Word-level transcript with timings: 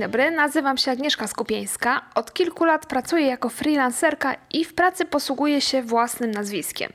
Dobry, 0.00 0.30
nazywam 0.30 0.76
się 0.76 0.90
Agnieszka 0.90 1.26
Skupieńska. 1.26 2.10
Od 2.14 2.32
kilku 2.32 2.64
lat 2.64 2.86
pracuję 2.86 3.26
jako 3.26 3.48
freelancerka 3.48 4.34
i 4.52 4.64
w 4.64 4.74
pracy 4.74 5.04
posługuję 5.04 5.60
się 5.60 5.82
własnym 5.82 6.30
nazwiskiem. 6.30 6.92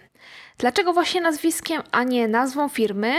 Dlaczego 0.58 0.94
właśnie 0.94 1.22
nazwiskiem, 1.22 1.82
a 1.92 2.04
nie 2.04 2.28
nazwą 2.28 2.70
firmy? 2.70 3.14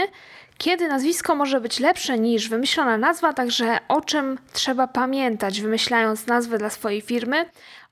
Kiedy 0.57 0.87
nazwisko 0.87 1.35
może 1.35 1.61
być 1.61 1.79
lepsze 1.79 2.19
niż 2.19 2.49
wymyślona 2.49 2.97
nazwa, 2.97 3.33
także 3.33 3.79
o 3.87 4.01
czym 4.01 4.37
trzeba 4.53 4.87
pamiętać, 4.87 5.61
wymyślając 5.61 6.27
nazwę 6.27 6.57
dla 6.57 6.69
swojej 6.69 7.01
firmy, 7.01 7.45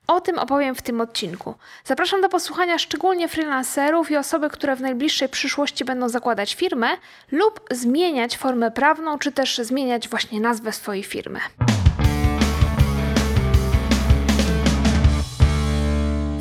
o 0.06 0.20
tym 0.20 0.38
opowiem 0.38 0.74
w 0.74 0.82
tym 0.82 1.00
odcinku. 1.00 1.54
Zapraszam 1.84 2.20
do 2.20 2.28
posłuchania 2.28 2.78
szczególnie 2.78 3.28
freelancerów 3.28 4.10
i 4.10 4.16
osoby, 4.16 4.50
które 4.50 4.76
w 4.76 4.80
najbliższej 4.80 5.28
przyszłości 5.28 5.84
będą 5.84 6.08
zakładać 6.08 6.54
firmę 6.54 6.88
lub 7.32 7.60
zmieniać 7.70 8.36
formę 8.36 8.70
prawną, 8.70 9.18
czy 9.18 9.32
też 9.32 9.58
zmieniać 9.58 10.08
właśnie 10.08 10.40
nazwę 10.40 10.72
swojej 10.72 11.02
firmy. 11.02 11.40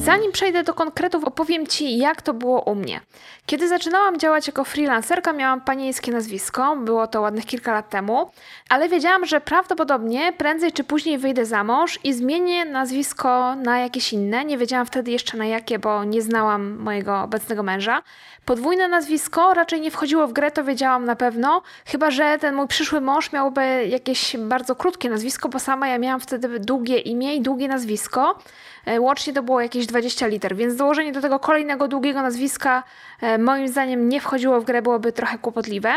Zanim 0.03 0.31
przejdę 0.31 0.63
do 0.63 0.73
konkretów, 0.73 1.23
opowiem 1.23 1.67
Ci, 1.67 1.97
jak 1.97 2.21
to 2.21 2.33
było 2.33 2.61
u 2.61 2.75
mnie. 2.75 3.01
Kiedy 3.45 3.67
zaczynałam 3.67 4.19
działać 4.19 4.47
jako 4.47 4.63
freelancerka, 4.63 5.33
miałam 5.33 5.61
panieńskie 5.61 6.11
nazwisko, 6.11 6.75
było 6.75 7.07
to 7.07 7.21
ładnych 7.21 7.45
kilka 7.45 7.73
lat 7.73 7.89
temu, 7.89 8.31
ale 8.69 8.89
wiedziałam, 8.89 9.25
że 9.25 9.41
prawdopodobnie 9.41 10.33
prędzej 10.33 10.71
czy 10.71 10.83
później 10.83 11.17
wyjdę 11.17 11.45
za 11.45 11.63
mąż 11.63 11.99
i 12.03 12.13
zmienię 12.13 12.65
nazwisko 12.65 13.55
na 13.55 13.79
jakieś 13.79 14.13
inne. 14.13 14.45
Nie 14.45 14.57
wiedziałam 14.57 14.85
wtedy 14.85 15.11
jeszcze 15.11 15.37
na 15.37 15.45
jakie, 15.45 15.79
bo 15.79 16.03
nie 16.03 16.21
znałam 16.21 16.77
mojego 16.77 17.21
obecnego 17.21 17.63
męża. 17.63 18.01
Podwójne 18.45 18.87
nazwisko 18.87 19.53
raczej 19.53 19.81
nie 19.81 19.91
wchodziło 19.91 20.27
w 20.27 20.33
grę, 20.33 20.51
to 20.51 20.63
wiedziałam 20.63 21.05
na 21.05 21.15
pewno, 21.15 21.61
chyba 21.85 22.11
że 22.11 22.37
ten 22.39 22.55
mój 22.55 22.67
przyszły 22.67 23.01
mąż 23.01 23.31
miałby 23.31 23.87
jakieś 23.87 24.37
bardzo 24.37 24.75
krótkie 24.75 25.09
nazwisko, 25.09 25.49
bo 25.49 25.59
sama 25.59 25.87
ja 25.87 25.97
miałam 25.97 26.19
wtedy 26.19 26.59
długie 26.59 26.97
imię 26.97 27.35
i 27.35 27.41
długie 27.41 27.67
nazwisko. 27.67 28.39
E, 28.85 29.01
łącznie 29.01 29.33
to 29.33 29.43
było 29.43 29.61
jakieś 29.61 29.85
20 29.85 30.27
liter, 30.27 30.55
więc 30.55 30.75
dołożenie 30.75 31.11
do 31.11 31.21
tego 31.21 31.39
kolejnego 31.39 31.87
długiego 31.87 32.21
nazwiska 32.21 32.83
e, 33.21 33.37
moim 33.37 33.67
zdaniem 33.67 34.09
nie 34.09 34.21
wchodziło 34.21 34.61
w 34.61 34.63
grę, 34.63 34.81
byłoby 34.81 35.11
trochę 35.11 35.37
kłopotliwe. 35.37 35.93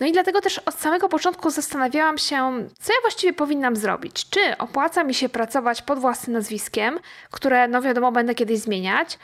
No 0.00 0.06
i 0.06 0.12
dlatego 0.12 0.40
też 0.40 0.58
od 0.58 0.74
samego 0.74 1.08
początku 1.08 1.50
zastanawiałam 1.50 2.18
się, 2.18 2.66
co 2.80 2.92
ja 2.92 2.98
właściwie 3.02 3.32
powinnam 3.32 3.76
zrobić. 3.76 4.30
Czy 4.30 4.40
opłaca 4.58 5.04
mi 5.04 5.14
się 5.14 5.28
pracować 5.28 5.82
pod 5.82 5.98
własnym 5.98 6.34
nazwiskiem, 6.34 6.98
które 7.30 7.68
no 7.68 7.82
wiadomo 7.82 8.12
będę 8.12 8.34
kiedyś 8.34 8.58
zmieniać, 8.58 9.18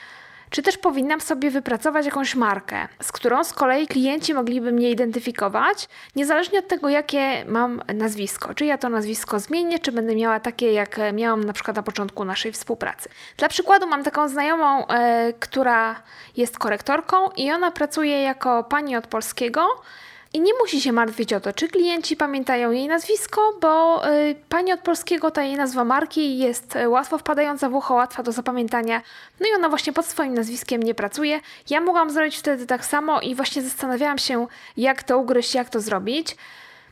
czy 0.51 0.63
też 0.63 0.79
powinnam 0.79 1.21
sobie 1.21 1.51
wypracować 1.51 2.07
jakąś 2.07 2.35
markę, 2.35 2.89
z 3.03 3.13
którą 3.13 3.45
z 3.45 3.53
kolei 3.53 3.87
klienci 3.87 4.35
mogliby 4.35 4.73
mnie 4.73 4.91
identyfikować, 4.91 5.89
niezależnie 6.17 6.59
od 6.59 6.69
tego, 6.69 6.89
jakie 6.89 7.45
mam 7.49 7.83
nazwisko. 7.95 8.55
Czy 8.55 8.65
ja 8.65 8.79
to 8.79 8.89
nazwisko 8.89 9.41
zmienię, 9.41 9.79
czy 9.79 9.93
będę 9.93 10.17
miała 10.17 10.41
takie, 10.41 10.73
jak 10.73 11.01
miałam 11.13 11.45
na 11.45 11.53
przykład 11.53 11.77
na 11.77 11.83
początku 11.83 12.25
naszej 12.25 12.53
współpracy. 12.53 13.09
Dla 13.37 13.49
przykładu 13.49 13.87
mam 13.87 14.05
taką 14.05 14.29
znajomą, 14.29 14.87
e, 14.87 15.33
która 15.33 16.03
jest 16.37 16.59
korektorką 16.59 17.17
i 17.37 17.53
ona 17.53 17.71
pracuje 17.71 18.23
jako 18.23 18.65
pani 18.65 18.97
od 18.97 19.07
polskiego 19.07 19.67
i 20.33 20.41
nie 20.41 20.53
musi 20.61 20.81
się 20.81 20.93
martwić 20.93 21.33
o 21.33 21.41
to, 21.41 21.53
czy 21.53 21.69
klienci 21.69 22.17
pamiętają 22.17 22.71
jej 22.71 22.89
nazwisko, 22.89 23.59
bo 23.61 24.03
y, 24.09 24.34
pani 24.48 24.73
od 24.73 24.81
polskiego, 24.81 25.31
ta 25.31 25.43
jej 25.43 25.57
nazwa 25.57 25.84
marki 25.84 26.39
jest 26.39 26.77
y, 26.77 26.89
łatwo 26.89 27.19
wpadająca 27.19 27.69
w 27.69 27.75
ucho, 27.75 27.95
łatwa 27.95 28.23
do 28.23 28.33
zapamiętania. 28.33 29.03
No 29.41 29.47
i 29.47 29.55
ona 29.55 29.69
właśnie 29.69 29.93
pod 29.93 30.06
swoim 30.06 30.34
nazwiskiem 30.34 30.83
nie 30.83 30.95
pracuje. 30.95 31.41
Ja 31.71 31.81
mogłam 31.81 32.11
zrobić 32.11 32.37
wtedy 32.37 32.67
tak 32.67 32.84
samo 32.84 33.21
i 33.21 33.34
właśnie 33.34 33.62
zastanawiałam 33.62 34.19
się, 34.19 34.47
jak 34.77 35.03
to 35.03 35.19
ugryźć, 35.19 35.55
jak 35.55 35.71
to 35.71 35.81
zrobić. 35.81 36.37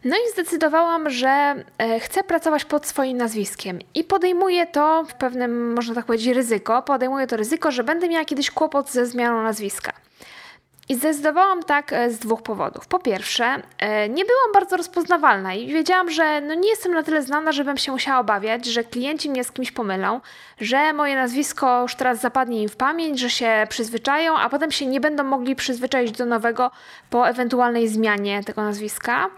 No 0.05 0.17
i 0.17 0.33
zdecydowałam, 0.33 1.11
że 1.11 1.55
e, 1.79 2.01
chcę 2.01 2.25
pracować 2.25 2.65
pod 2.65 2.87
swoim 2.87 3.17
nazwiskiem 3.17 3.79
i 3.95 4.05
podejmuję 4.05 4.67
to 4.67 5.05
w 5.09 5.15
pewnym, 5.15 5.73
można 5.73 5.95
tak 5.95 6.07
powiedzieć, 6.07 6.35
ryzyko. 6.35 6.83
Podejmuję 6.83 7.27
to 7.27 7.37
ryzyko, 7.37 7.71
że 7.71 7.85
będę 7.85 8.09
miała 8.09 8.25
kiedyś 8.25 8.51
kłopot 8.51 8.91
ze 8.91 9.07
zmianą 9.07 9.43
nazwiska. 9.43 10.06
I 10.89 10.95
zdecydowałam 10.95 11.63
tak 11.63 11.93
e, 11.93 12.11
z 12.11 12.19
dwóch 12.19 12.43
powodów. 12.43 12.87
Po 12.87 12.99
pierwsze, 12.99 13.45
e, 13.79 14.09
nie 14.09 14.25
byłam 14.25 14.53
bardzo 14.55 14.77
rozpoznawalna 14.77 15.55
i 15.55 15.67
wiedziałam, 15.67 16.11
że 16.11 16.41
no 16.41 16.55
nie 16.55 16.69
jestem 16.69 16.95
na 16.95 17.03
tyle 17.03 17.23
znana, 17.23 17.53
żebym 17.53 17.77
się 17.77 17.93
musiała 17.93 18.21
obawiać, 18.21 18.67
że 18.67 18.85
klienci 18.85 19.31
mnie 19.31 19.45
z 19.45 19.53
kimś 19.53 19.73
pomylą, 19.73 20.21
że 20.61 20.93
moje 20.93 21.17
nazwisko 21.17 21.83
już 21.83 21.95
teraz 21.95 22.21
zapadnie 22.21 22.63
im 22.63 22.69
w 22.69 22.77
pamięć, 22.77 23.21
że 23.21 23.31
się 23.31 23.67
przyzwyczają, 23.69 24.39
a 24.39 24.49
potem 24.49 24.71
się 24.71 24.87
nie 24.87 25.01
będą 25.01 25.25
mogli 25.25 25.57
przyzwyczaić 25.57 26.13
do 26.13 26.27
nowego 26.27 26.71
po 27.11 27.29
ewentualnej 27.29 27.89
zmianie 27.89 28.45
tego 28.45 28.63
nazwiska. 28.63 29.31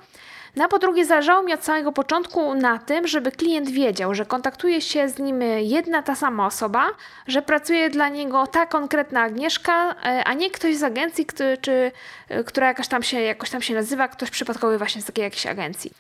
No 0.57 0.69
po 0.69 0.79
drugie, 0.79 1.05
zależało 1.05 1.43
mi 1.43 1.55
od 1.55 1.65
samego 1.65 1.93
początku 1.93 2.55
na 2.55 2.79
tym, 2.79 3.07
żeby 3.07 3.33
klient 3.33 3.71
wiedział, 3.71 4.15
że 4.15 4.27
kontaktuje 4.27 4.81
się 4.81 5.09
z 5.09 5.19
nim 5.19 5.43
jedna 5.59 6.03
ta 6.03 6.15
sama 6.15 6.47
osoba, 6.47 6.87
że 7.27 7.43
pracuje 7.43 7.91
dla 7.91 8.09
niego 8.09 8.47
ta 8.47 8.67
konkretna 8.67 9.23
Agnieszka, 9.23 9.95
e, 10.05 10.25
a 10.25 10.35
nie 10.35 10.51
ktoś 10.51 10.77
z 10.77 10.83
agencji, 10.83 11.27
czy, 11.61 11.93
e, 12.29 12.45
która 12.45 12.67
jakaś 12.67 12.89
tam 12.89 13.03
się, 13.03 13.21
jakoś 13.21 13.51
tam 13.51 13.63
się 13.63 13.75
nazywa, 13.75 14.09
ktoś 14.09 14.31
przypadkowy 14.31 14.79
właśnie 14.79 15.03
z 15.03 15.05
takiej 15.05 15.23
jakiejś 15.23 15.47
agencji. 15.47 15.93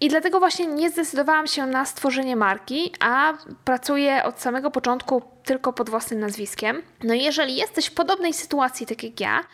I 0.00 0.08
dlatego 0.08 0.38
właśnie 0.38 0.66
nie 0.66 0.90
zdecydowałam 0.90 1.46
się 1.46 1.66
na 1.66 1.84
stworzenie 1.84 2.36
marki, 2.36 2.92
a 3.00 3.32
pracuję 3.64 4.24
od 4.24 4.40
samego 4.40 4.70
początku 4.70 5.22
tylko 5.44 5.72
pod 5.72 5.90
własnym 5.90 6.20
nazwiskiem. 6.20 6.82
No 7.04 7.14
jeżeli 7.14 7.56
jesteś 7.56 7.86
w 7.86 7.94
podobnej 7.94 8.32
sytuacji, 8.32 8.86
tak 8.86 9.02
jak 9.02 9.20
ja, 9.20 9.44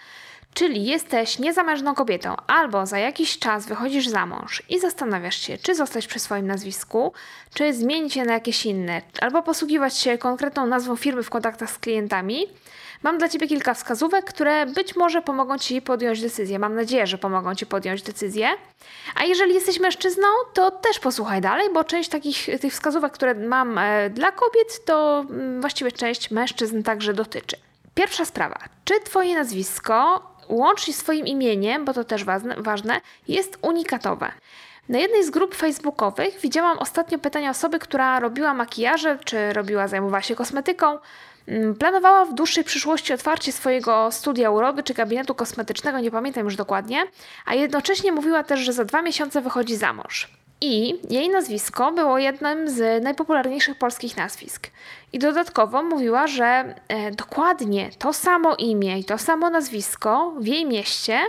Czyli 0.54 0.84
jesteś 0.84 1.38
niezamężną 1.38 1.94
kobietą, 1.94 2.36
albo 2.46 2.86
za 2.86 2.98
jakiś 2.98 3.38
czas 3.38 3.66
wychodzisz 3.66 4.08
za 4.08 4.26
mąż 4.26 4.62
i 4.68 4.80
zastanawiasz 4.80 5.36
się, 5.36 5.58
czy 5.58 5.74
zostać 5.74 6.06
przy 6.06 6.18
swoim 6.18 6.46
nazwisku, 6.46 7.12
czy 7.54 7.74
zmienić 7.74 8.16
je 8.16 8.24
na 8.24 8.32
jakieś 8.32 8.66
inne, 8.66 9.02
albo 9.20 9.42
posługiwać 9.42 9.98
się 9.98 10.18
konkretną 10.18 10.66
nazwą 10.66 10.96
firmy 10.96 11.22
w 11.22 11.30
kontaktach 11.30 11.70
z 11.70 11.78
klientami. 11.78 12.46
Mam 13.02 13.18
dla 13.18 13.28
Ciebie 13.28 13.48
kilka 13.48 13.74
wskazówek, 13.74 14.24
które 14.24 14.66
być 14.66 14.96
może 14.96 15.22
pomogą 15.22 15.58
Ci 15.58 15.82
podjąć 15.82 16.20
decyzję. 16.20 16.58
Mam 16.58 16.74
nadzieję, 16.74 17.06
że 17.06 17.18
pomogą 17.18 17.54
Ci 17.54 17.66
podjąć 17.66 18.02
decyzję. 18.02 18.48
A 19.14 19.24
jeżeli 19.24 19.54
jesteś 19.54 19.80
mężczyzną, 19.80 20.28
to 20.54 20.70
też 20.70 20.98
posłuchaj 20.98 21.40
dalej, 21.40 21.68
bo 21.74 21.84
część 21.84 22.08
takich 22.08 22.46
tych 22.60 22.72
wskazówek, 22.72 23.12
które 23.12 23.34
mam 23.34 23.78
e, 23.78 24.10
dla 24.10 24.32
kobiet, 24.32 24.84
to 24.84 25.24
mm, 25.30 25.60
właściwie 25.60 25.92
część 25.92 26.30
mężczyzn 26.30 26.82
także 26.82 27.14
dotyczy. 27.14 27.56
Pierwsza 27.94 28.24
sprawa. 28.24 28.58
Czy 28.84 29.00
Twoje 29.00 29.34
nazwisko 29.34 30.31
łącznie 30.48 30.94
swoim 30.94 31.26
imieniem, 31.26 31.84
bo 31.84 31.92
to 31.92 32.04
też 32.04 32.24
ważne, 32.56 33.00
jest 33.28 33.58
unikatowe. 33.62 34.32
Na 34.88 34.98
jednej 34.98 35.24
z 35.24 35.30
grup 35.30 35.54
facebookowych 35.54 36.40
widziałam 36.40 36.78
ostatnio 36.78 37.18
pytanie 37.18 37.50
osoby, 37.50 37.78
która 37.78 38.20
robiła 38.20 38.54
makijaże, 38.54 39.18
czy 39.24 39.52
robiła, 39.52 39.88
zajmowała 39.88 40.22
się 40.22 40.34
kosmetyką. 40.34 40.98
Mm, 41.46 41.74
planowała 41.74 42.24
w 42.24 42.34
dłuższej 42.34 42.64
przyszłości 42.64 43.12
otwarcie 43.12 43.52
swojego 43.52 44.12
studia 44.12 44.50
urody 44.50 44.82
czy 44.82 44.94
gabinetu 44.94 45.34
kosmetycznego, 45.34 46.00
nie 46.00 46.10
pamiętam 46.10 46.44
już 46.44 46.56
dokładnie, 46.56 47.02
a 47.46 47.54
jednocześnie 47.54 48.12
mówiła 48.12 48.44
też, 48.44 48.60
że 48.60 48.72
za 48.72 48.84
dwa 48.84 49.02
miesiące 49.02 49.40
wychodzi 49.40 49.76
za 49.76 49.92
mąż. 49.92 50.41
I 50.64 51.00
jej 51.10 51.28
nazwisko 51.28 51.92
było 51.92 52.18
jednym 52.18 52.68
z 52.68 53.04
najpopularniejszych 53.04 53.78
polskich 53.78 54.16
nazwisk. 54.16 54.70
I 55.12 55.18
dodatkowo 55.18 55.82
mówiła, 55.82 56.26
że 56.26 56.74
e, 56.88 57.10
dokładnie 57.10 57.90
to 57.98 58.12
samo 58.12 58.56
imię 58.56 58.98
i 58.98 59.04
to 59.04 59.18
samo 59.18 59.50
nazwisko 59.50 60.34
w 60.38 60.46
jej 60.46 60.66
mieście 60.66 61.20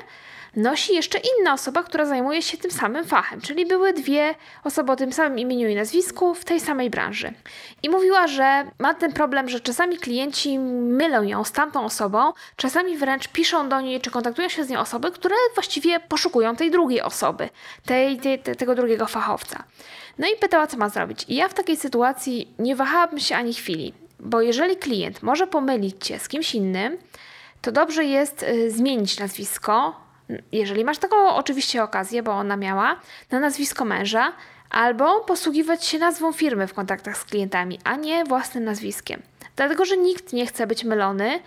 nosi 0.56 0.96
jeszcze 0.96 1.20
inna 1.20 1.54
osoba, 1.54 1.84
która 1.84 2.06
zajmuje 2.06 2.42
się 2.42 2.58
tym 2.58 2.72
samym 2.72 3.06
fachem, 3.06 3.42
czyli 3.42 3.66
były 3.66 3.94
dwie 3.94 4.36
osoby 4.64 4.92
o 4.92 4.96
tym 4.96 5.14
samym 5.14 5.40
imieniu 5.40 5.68
i 5.70 5.76
nazwisku 5.76 6.36
w 6.36 6.46
tej 6.46 6.60
samej 6.60 6.90
branży. 6.90 7.34
I 7.84 7.90
mówiła, 7.90 8.28
że 8.28 8.64
ma 8.80 8.94
ten 8.94 9.14
problem, 9.14 9.50
że 9.50 9.60
czasami 9.60 9.98
klienci 9.98 10.60
mylą 10.60 11.24
ją 11.24 11.44
z 11.44 11.52
tamtą 11.52 11.86
osobą, 11.86 12.34
czasami 12.56 12.98
wręcz 12.98 13.28
piszą 13.28 13.70
do 13.70 13.82
niej, 13.82 14.02
czy 14.02 14.12
kontaktują 14.12 14.50
się 14.50 14.64
z 14.64 14.70
nią 14.70 14.80
osoby, 14.80 15.12
które 15.12 15.36
właściwie 15.56 16.00
poszukują 16.00 16.56
tej 16.56 16.72
drugiej 16.72 17.02
osoby, 17.02 17.50
tej, 17.86 18.18
tej, 18.18 18.40
tego 18.40 18.76
drugiego 18.76 19.06
fachowca. 19.06 19.64
No 20.18 20.28
i 20.28 20.38
pytała, 20.40 20.68
co 20.68 20.78
ma 20.78 20.90
zrobić. 20.90 21.26
I 21.28 21.36
ja 21.36 21.48
w 21.48 21.54
takiej 21.54 21.78
sytuacji 21.78 22.54
nie 22.60 22.76
wahałabym 22.76 23.20
się 23.20 23.36
ani 23.36 23.54
chwili, 23.54 23.94
bo 24.20 24.42
jeżeli 24.42 24.76
klient 24.76 25.24
może 25.24 25.48
pomylić 25.48 26.06
cię 26.06 26.20
z 26.20 26.28
kimś 26.28 26.56
innym, 26.56 26.98
to 27.62 27.72
dobrze 27.72 28.06
jest 28.06 28.44
y, 28.44 28.72
zmienić 28.72 29.20
nazwisko, 29.20 30.03
jeżeli 30.52 30.86
masz 30.86 30.98
taką 30.98 31.36
oczywiście 31.36 31.84
okazję, 31.84 32.24
bo 32.24 32.32
ona 32.32 32.58
miała, 32.58 33.00
na 33.32 33.40
nazwisko 33.40 33.86
męża, 33.86 34.34
albo 34.70 35.20
posługiwać 35.20 35.86
się 35.86 36.00
nazwą 36.00 36.32
firmy 36.32 36.68
w 36.68 36.74
kontaktach 36.74 37.18
z 37.18 37.24
klientami, 37.24 37.80
a 37.84 37.96
nie 37.96 38.24
własnym 38.24 38.64
nazwiskiem. 38.64 39.22
Dlatego, 39.56 39.86
że 39.86 39.98
nikt 39.98 40.34
nie 40.34 40.46
chce 40.46 40.68
być 40.68 40.84
mylony, 40.84 41.40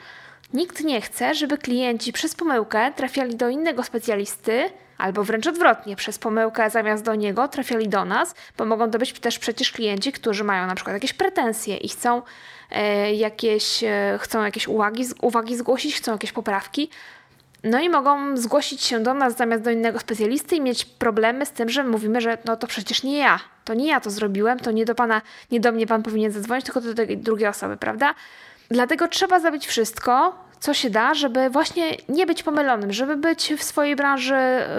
nikt 0.55 0.84
nie 0.84 1.00
chce, 1.00 1.34
żeby 1.34 1.58
klienci 1.58 2.12
przez 2.12 2.34
pomyłkę 2.34 2.93
trafiali 2.93 3.37
do 3.37 3.49
innego 3.49 3.82
specjalisty, 3.82 4.70
albo 4.99 5.25
wręcz 5.25 5.46
odwrotnie, 5.46 5.96
przez 5.96 6.19
pomyłkę 6.19 6.70
zamiast 6.70 7.05
do 7.05 7.14
niego 7.14 7.49
trafiali 7.49 7.88
do 7.88 8.05
nas, 8.05 8.34
bo 8.58 8.64
mogą 8.64 8.90
to 8.90 8.99
być 8.99 9.12
też 9.12 9.38
przecież 9.38 9.73
klienci, 9.73 10.12
którzy 10.12 10.44
mają 10.44 10.67
na 10.67 10.75
przykład 10.75 10.94
jakieś 10.94 11.12
pretensje 11.12 11.76
i 11.76 11.88
chcą 11.88 12.23
e, 12.70 13.14
jakieś, 13.14 13.84
e, 13.84 14.19
chcą 14.20 14.44
jakieś 14.44 14.69
uwagi, 14.69 15.05
uwagi 15.23 15.56
zgłosić, 15.56 15.96
chcą 15.96 16.12
jakieś 16.12 16.32
poprawki, 16.32 16.90
No 17.66 17.80
i 17.80 17.88
mogą 17.88 18.36
zgłosić 18.36 18.82
się 18.82 19.00
do 19.00 19.14
nas 19.14 19.36
zamiast 19.36 19.62
do 19.62 19.70
innego 19.70 19.98
specjalisty 19.98 20.56
i 20.56 20.60
mieć 20.60 20.84
problemy 20.84 21.46
z 21.46 21.50
tym, 21.50 21.68
że 21.68 21.84
mówimy, 21.84 22.20
że 22.20 22.38
no 22.44 22.56
to 22.56 22.66
przecież 22.66 23.02
nie 23.02 23.18
ja, 23.18 23.40
to 23.64 23.74
nie 23.74 23.86
ja 23.86 24.00
to 24.00 24.10
zrobiłem, 24.10 24.58
to 24.58 24.70
nie 24.70 24.84
do 24.84 24.94
pana, 24.94 25.22
nie 25.50 25.60
do 25.60 25.72
mnie 25.72 25.86
pan 25.86 26.02
powinien 26.02 26.32
zadzwonić, 26.32 26.64
tylko 26.64 26.80
do 26.80 26.94
tej 26.94 27.18
drugiej 27.18 27.48
osoby, 27.48 27.76
prawda? 27.76 28.14
Dlatego 28.70 29.08
trzeba 29.08 29.40
zrobić 29.40 29.66
wszystko, 29.66 30.34
co 30.60 30.74
się 30.74 30.90
da, 30.90 31.14
żeby 31.14 31.50
właśnie 31.50 31.96
nie 32.08 32.26
być 32.26 32.42
pomylonym, 32.42 32.92
żeby 32.92 33.16
być 33.16 33.52
w 33.58 33.62
swojej 33.62 33.96
branży 33.96 34.34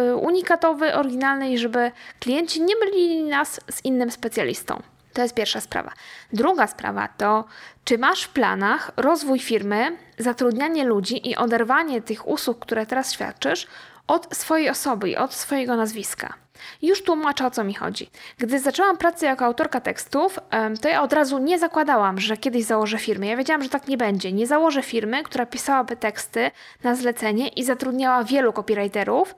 y, 0.10 0.16
unikatowy, 0.16 0.94
oryginalny 0.94 1.50
i 1.50 1.58
żeby 1.58 1.92
klienci 2.20 2.62
nie 2.62 2.76
mylili 2.76 3.24
nas 3.24 3.62
z 3.72 3.86
innym 3.86 4.12
specjalistą. 4.12 4.82
To 5.18 5.22
jest 5.22 5.36
pierwsza 5.36 5.62
sprawa. 5.62 5.92
Druga 6.34 6.68
sprawa 6.68 7.08
to, 7.08 7.46
czy 7.84 7.98
masz 7.98 8.24
w 8.24 8.30
planach 8.30 8.92
rozwój 8.98 9.40
firmy, 9.40 9.98
zatrudnianie 10.18 10.84
ludzi 10.84 11.30
i 11.30 11.36
oderwanie 11.36 12.02
tych 12.02 12.28
usług, 12.28 12.60
które 12.60 12.86
teraz 12.86 13.14
świadczysz, 13.14 13.68
od 14.08 14.38
swojej 14.38 14.70
osoby 14.70 15.10
i 15.10 15.16
od 15.16 15.34
swojego 15.34 15.76
nazwiska. 15.76 16.34
Już 16.82 17.04
tłumaczę 17.04 17.46
o 17.46 17.52
co 17.52 17.64
mi 17.64 17.74
chodzi. 17.74 18.10
Gdy 18.38 18.60
zaczęłam 18.60 18.98
pracę 18.98 19.26
jako 19.26 19.46
autorka 19.46 19.82
tekstów, 19.82 20.40
to 20.82 20.90
ja 20.90 21.02
od 21.02 21.14
razu 21.14 21.40
nie 21.40 21.60
zakładałam, 21.60 22.20
że 22.20 22.38
kiedyś 22.38 22.64
założę 22.64 22.98
firmę. 22.98 23.28
Ja 23.28 23.38
wiedziałam, 23.38 23.64
że 23.64 23.70
tak 23.70 23.88
nie 23.88 23.98
będzie. 23.98 24.32
Nie 24.32 24.48
założę 24.48 24.82
firmy, 24.82 25.24
która 25.24 25.46
pisałaby 25.46 25.96
teksty 25.96 26.52
na 26.84 26.96
zlecenie 26.96 27.48
i 27.48 27.64
zatrudniała 27.64 28.24
wielu 28.24 28.54
copywriterów, 28.54 29.36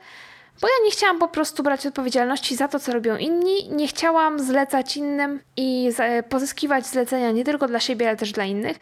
bo 0.61 0.67
ja 0.67 0.85
nie 0.85 0.91
chciałam 0.91 1.19
po 1.19 1.27
prostu 1.27 1.63
brać 1.63 1.85
odpowiedzialności 1.85 2.55
za 2.55 2.67
to, 2.67 2.79
co 2.79 2.93
robią 2.93 3.17
inni, 3.17 3.69
nie 3.69 3.87
chciałam 3.87 4.39
zlecać 4.39 4.97
innym 4.97 5.39
i 5.57 5.89
pozyskiwać 6.29 6.85
zlecenia 6.87 7.31
nie 7.31 7.43
tylko 7.43 7.67
dla 7.67 7.79
siebie, 7.79 8.07
ale 8.07 8.17
też 8.17 8.31
dla 8.31 8.43
innych. 8.43 8.77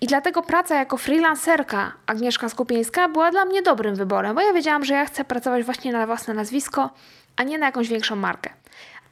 I 0.00 0.06
dlatego 0.06 0.42
praca 0.42 0.76
jako 0.76 0.96
freelancerka 0.96 1.92
Agnieszka 2.06 2.48
Skupieńska 2.48 3.08
była 3.08 3.30
dla 3.30 3.44
mnie 3.44 3.62
dobrym 3.62 3.94
wyborem, 3.94 4.34
bo 4.34 4.40
ja 4.40 4.52
wiedziałam, 4.52 4.84
że 4.84 4.94
ja 4.94 5.04
chcę 5.04 5.24
pracować 5.24 5.64
właśnie 5.64 5.92
na 5.92 6.06
własne 6.06 6.34
nazwisko, 6.34 6.90
a 7.36 7.42
nie 7.42 7.58
na 7.58 7.66
jakąś 7.66 7.88
większą 7.88 8.16
markę. 8.16 8.50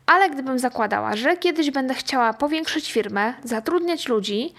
Ale 0.07 0.31
gdybym 0.31 0.59
zakładała, 0.59 1.17
że 1.17 1.37
kiedyś 1.37 1.71
będę 1.71 1.95
chciała 1.95 2.33
powiększyć 2.33 2.93
firmę, 2.93 3.35
zatrudniać 3.45 4.09
ludzi, 4.09 4.55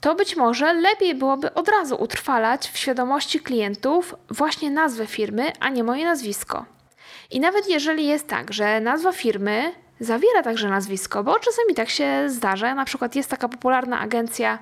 to 0.00 0.14
być 0.14 0.36
może 0.36 0.74
lepiej 0.74 1.14
byłoby 1.14 1.54
od 1.54 1.68
razu 1.68 1.96
utrwalać 2.02 2.68
w 2.68 2.78
świadomości 2.78 3.40
klientów 3.40 4.14
właśnie 4.30 4.70
nazwę 4.70 5.06
firmy, 5.06 5.52
a 5.60 5.68
nie 5.68 5.84
moje 5.84 6.04
nazwisko. 6.04 6.64
I 7.30 7.40
nawet 7.40 7.68
jeżeli 7.68 8.06
jest 8.06 8.28
tak, 8.28 8.52
że 8.52 8.80
nazwa 8.80 9.12
firmy 9.12 9.72
zawiera 10.00 10.42
także 10.42 10.68
nazwisko, 10.68 11.24
bo 11.24 11.40
czasami 11.40 11.74
tak 11.74 11.90
się 11.90 12.24
zdarza, 12.26 12.74
na 12.74 12.84
przykład 12.84 13.16
jest 13.16 13.30
taka 13.30 13.48
popularna 13.48 14.00
agencja 14.00 14.58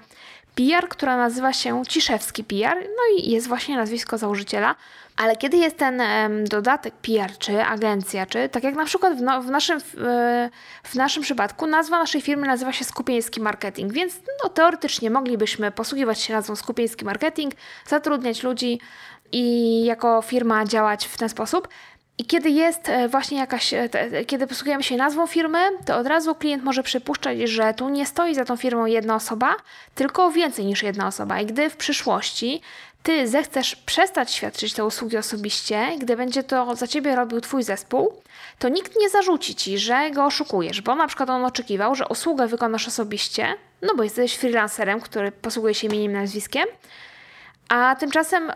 PR, 0.57 0.89
która 0.89 1.17
nazywa 1.17 1.53
się 1.53 1.83
Ciszewski 1.89 2.45
PR, 2.45 2.77
no 2.77 3.19
i 3.19 3.31
jest 3.31 3.49
właśnie 3.49 3.77
nazwisko 3.77 4.19
założyciela. 4.19 4.75
Ale 5.17 5.37
kiedy 5.37 5.57
jest 5.57 5.77
ten 5.77 6.03
dodatek 6.45 6.95
PR, 6.95 7.39
czy 7.39 7.63
agencja, 7.65 8.27
czy 8.27 8.49
tak 8.49 8.65
jak 8.65 8.75
na 8.75 8.85
przykład 8.85 9.19
w, 9.19 9.23
no, 9.23 9.43
w, 9.43 9.51
naszym, 9.51 9.81
w, 10.83 10.95
naszym 10.95 11.23
przypadku 11.23 11.67
nazwa 11.67 11.99
naszej 11.99 12.21
firmy 12.21 12.47
nazywa 12.47 12.73
się 12.73 12.85
Skupieński 12.85 13.41
Marketing, 13.41 13.93
więc 13.93 14.15
no, 14.43 14.49
teoretycznie 14.49 15.11
moglibyśmy 15.11 15.71
posługiwać 15.71 16.21
się 16.21 16.35
nazwą 16.35 16.57
Skupieński 16.57 17.05
Marketing, 17.05 17.55
zatrudniać 17.87 18.43
ludzi 18.43 18.81
i 19.33 19.85
jako 19.85 20.23
firma 20.23 20.65
działać 20.65 21.07
w 21.07 21.17
ten 21.17 21.29
sposób. 21.29 21.69
I 22.19 22.25
kiedy 22.25 22.51
jest 22.51 22.89
e, 22.89 23.09
właśnie 23.09 23.39
jakaś, 23.39 23.75
e, 23.75 23.89
kiedy 24.27 24.47
posługujemy 24.47 24.83
się 24.83 24.97
nazwą 24.97 25.27
firmy, 25.27 25.59
to 25.87 25.97
od 25.97 26.07
razu 26.07 26.35
klient 26.35 26.65
może 26.65 26.83
przypuszczać, 26.83 27.39
że 27.39 27.75
tu 27.75 27.89
nie 27.89 28.07
stoi 28.07 28.35
za 28.35 28.45
tą 28.45 28.57
firmą 28.57 28.87
jedna 28.87 29.15
osoba, 29.15 29.57
tylko 29.95 30.31
więcej 30.31 30.65
niż 30.65 30.83
jedna 30.83 31.07
osoba. 31.07 31.41
I 31.41 31.47
gdy 31.47 31.71
w 31.71 31.77
przyszłości 31.77 32.61
ty 33.03 33.29
zechcesz 33.29 33.77
przestać 33.77 34.33
świadczyć 34.33 34.73
te 34.73 34.85
usługi 34.85 35.17
osobiście, 35.17 35.87
gdy 35.99 36.17
będzie 36.17 36.43
to 36.43 36.77
za 36.77 36.87
ciebie 36.87 37.17
robił 37.17 37.41
twój 37.41 37.63
zespół, 37.63 38.23
to 38.59 38.69
nikt 38.69 38.97
nie 39.01 39.11
zarzuci 39.11 39.55
ci, 39.55 39.79
że 39.79 40.11
go 40.11 40.25
oszukujesz, 40.25 40.81
bo 40.81 40.95
na 40.95 41.07
przykład 41.07 41.31
on 41.31 41.45
oczekiwał, 41.45 41.95
że 41.95 42.09
usługę 42.09 42.47
wykonasz 42.47 42.89
osobiście, 42.89 43.55
no 43.83 43.95
bo 43.97 44.03
jesteś 44.03 44.35
freelancerem, 44.35 45.01
który 45.01 45.33
posługuje 45.33 45.75
się 45.75 45.87
imieniem 45.87 46.13
nazwiskiem, 46.13 46.67
a 47.69 47.97
tymczasem 47.97 48.51
y, 48.51 48.55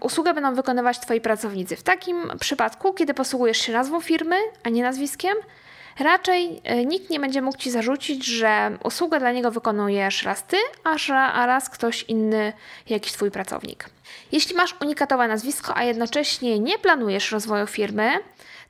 usługę 0.00 0.34
będą 0.34 0.54
wykonywać 0.54 1.00
Twoi 1.00 1.20
pracownicy. 1.20 1.76
W 1.76 1.82
takim 1.82 2.32
przypadku, 2.40 2.94
kiedy 2.94 3.14
posługujesz 3.14 3.58
się 3.58 3.72
nazwą 3.72 4.00
firmy, 4.00 4.36
a 4.62 4.68
nie 4.68 4.82
nazwiskiem, 4.82 5.36
raczej 5.98 6.62
y, 6.80 6.86
nikt 6.86 7.10
nie 7.10 7.20
będzie 7.20 7.42
mógł 7.42 7.58
Ci 7.58 7.70
zarzucić, 7.70 8.26
że 8.26 8.78
usługę 8.84 9.18
dla 9.18 9.32
niego 9.32 9.50
wykonujesz 9.50 10.22
raz 10.22 10.44
Ty, 10.44 10.56
a 11.14 11.46
raz 11.46 11.70
ktoś 11.70 12.02
inny, 12.02 12.52
jakiś 12.88 13.12
Twój 13.12 13.30
pracownik. 13.30 13.90
Jeśli 14.32 14.56
masz 14.56 14.74
unikatowe 14.80 15.28
nazwisko, 15.28 15.76
a 15.76 15.84
jednocześnie 15.84 16.58
nie 16.58 16.78
planujesz 16.78 17.32
rozwoju 17.32 17.66
firmy, 17.66 18.10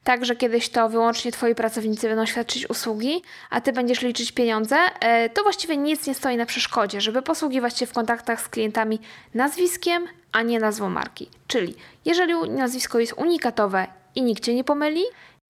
tak, 0.07 0.25
że 0.25 0.37
kiedyś 0.37 0.69
to 0.69 0.89
wyłącznie 0.89 1.33
Twoi 1.33 1.55
pracownicy 1.55 2.09
będą 2.09 2.27
świadczyć 2.27 2.71
usługi, 2.71 3.23
a 3.51 3.61
Ty 3.61 3.73
będziesz 3.73 4.03
liczyć 4.03 4.33
pieniądze, 4.33 4.77
e, 5.01 5.31
to 5.31 5.43
właściwie 5.43 5.77
nic 5.77 6.07
nie 6.07 6.15
stoi 6.15 6.37
na 6.37 6.47
przeszkodzie, 6.47 7.01
żeby 7.01 7.23
posługiwać 7.23 7.79
się 7.79 7.87
w 7.87 7.93
kontaktach 7.93 8.41
z 8.41 8.49
klientami 8.49 9.01
nazwiskiem, 9.35 10.07
a 10.33 10.43
nie 10.43 10.61
nazwą 10.61 10.91
marki. 10.91 11.31
Czyli 11.47 11.75
jeżeli 12.05 12.35
nazwisko 12.51 12.99
jest 12.99 13.13
unikatowe 13.17 13.87
i 14.15 14.23
nikt 14.23 14.45
Cię 14.45 14.55
nie 14.55 14.65
pomyli, 14.65 15.03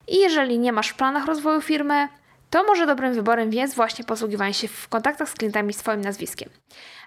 i 0.08 0.16
jeżeli 0.16 0.58
nie 0.58 0.72
masz 0.72 0.88
w 0.88 0.94
planach 0.94 1.26
rozwoju 1.26 1.60
firmy, 1.60 2.08
to 2.50 2.64
może 2.64 2.86
dobrym 2.86 3.14
wyborem 3.14 3.52
jest 3.52 3.74
właśnie 3.74 4.04
posługiwanie 4.04 4.54
się 4.54 4.68
w 4.68 4.88
kontaktach 4.88 5.28
z 5.28 5.34
klientami 5.34 5.72
swoim 5.72 6.00
nazwiskiem. 6.00 6.48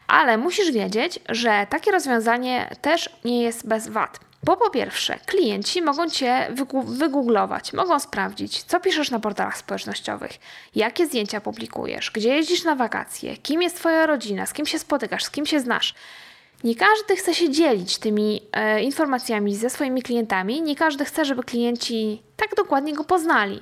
Ale 0.09 0.37
musisz 0.37 0.71
wiedzieć, 0.71 1.19
że 1.29 1.67
takie 1.69 1.91
rozwiązanie 1.91 2.75
też 2.81 3.09
nie 3.25 3.43
jest 3.43 3.67
bez 3.67 3.87
wad. 3.87 4.19
Bo 4.43 4.57
po 4.57 4.69
pierwsze, 4.69 5.19
klienci 5.25 5.81
mogą 5.81 6.09
Cię 6.09 6.47
wygooglować, 6.85 7.73
mogą 7.73 7.99
sprawdzić, 7.99 8.63
co 8.63 8.79
piszesz 8.79 9.11
na 9.11 9.19
portalach 9.19 9.57
społecznościowych, 9.57 10.31
jakie 10.75 11.05
zdjęcia 11.05 11.41
publikujesz, 11.41 12.11
gdzie 12.11 12.29
jeździsz 12.29 12.63
na 12.63 12.75
wakacje, 12.75 13.37
kim 13.37 13.61
jest 13.61 13.75
Twoja 13.75 14.05
rodzina, 14.05 14.45
z 14.45 14.53
kim 14.53 14.65
się 14.65 14.79
spotykasz, 14.79 15.23
z 15.23 15.29
kim 15.29 15.45
się 15.45 15.59
znasz. 15.59 15.93
Nie 16.63 16.75
każdy 16.75 17.15
chce 17.15 17.35
się 17.35 17.49
dzielić 17.49 17.97
tymi 17.97 18.41
e, 18.51 18.83
informacjami 18.83 19.55
ze 19.55 19.69
swoimi 19.69 20.01
klientami, 20.01 20.61
nie 20.61 20.75
każdy 20.75 21.05
chce, 21.05 21.25
żeby 21.25 21.43
klienci 21.43 22.21
tak 22.35 22.55
dokładnie 22.55 22.93
go 22.93 23.03
poznali. 23.03 23.61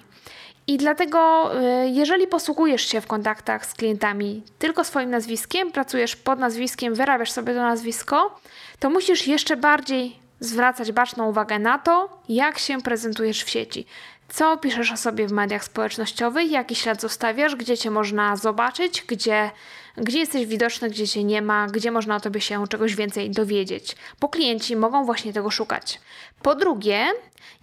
I 0.67 0.77
dlatego, 0.77 1.51
e, 1.61 1.87
jeżeli 1.87 2.27
posługujesz 2.27 2.81
się 2.81 3.01
w 3.01 3.07
kontaktach 3.07 3.65
z 3.65 3.73
klientami 3.73 4.43
tylko 4.59 4.83
swoim 4.83 5.09
nazwiskiem, 5.09 5.71
pracujesz 5.71 6.15
pod 6.15 6.39
nazwiskiem, 6.39 6.95
wyrabiasz 6.95 7.31
sobie 7.31 7.53
to 7.53 7.61
nazwisko, 7.61 8.39
to 8.79 8.89
musisz 8.89 9.27
jeszcze 9.27 9.57
bardziej 9.57 10.19
zwracać 10.39 10.91
baczną 10.91 11.29
uwagę 11.29 11.59
na 11.59 11.79
to, 11.79 12.21
jak 12.29 12.59
się 12.59 12.81
prezentujesz 12.81 13.43
w 13.43 13.49
sieci. 13.49 13.85
Co 14.29 14.57
piszesz 14.57 14.91
o 14.91 14.97
sobie 14.97 15.27
w 15.27 15.31
mediach 15.31 15.63
społecznościowych, 15.63 16.51
jaki 16.51 16.75
ślad 16.75 17.01
zostawiasz, 17.01 17.55
gdzie 17.55 17.77
cię 17.77 17.91
można 17.91 18.35
zobaczyć, 18.35 19.03
gdzie, 19.07 19.51
gdzie 19.97 20.19
jesteś 20.19 20.45
widoczny, 20.45 20.89
gdzie 20.89 21.07
cię 21.07 21.23
nie 21.23 21.41
ma, 21.41 21.67
gdzie 21.67 21.91
można 21.91 22.15
o 22.15 22.19
tobie 22.19 22.41
się 22.41 22.67
czegoś 22.67 22.95
więcej 22.95 23.31
dowiedzieć, 23.31 23.95
bo 24.19 24.29
klienci 24.29 24.75
mogą 24.75 25.05
właśnie 25.05 25.33
tego 25.33 25.51
szukać. 25.51 26.01
Po 26.41 26.55
drugie, 26.55 27.05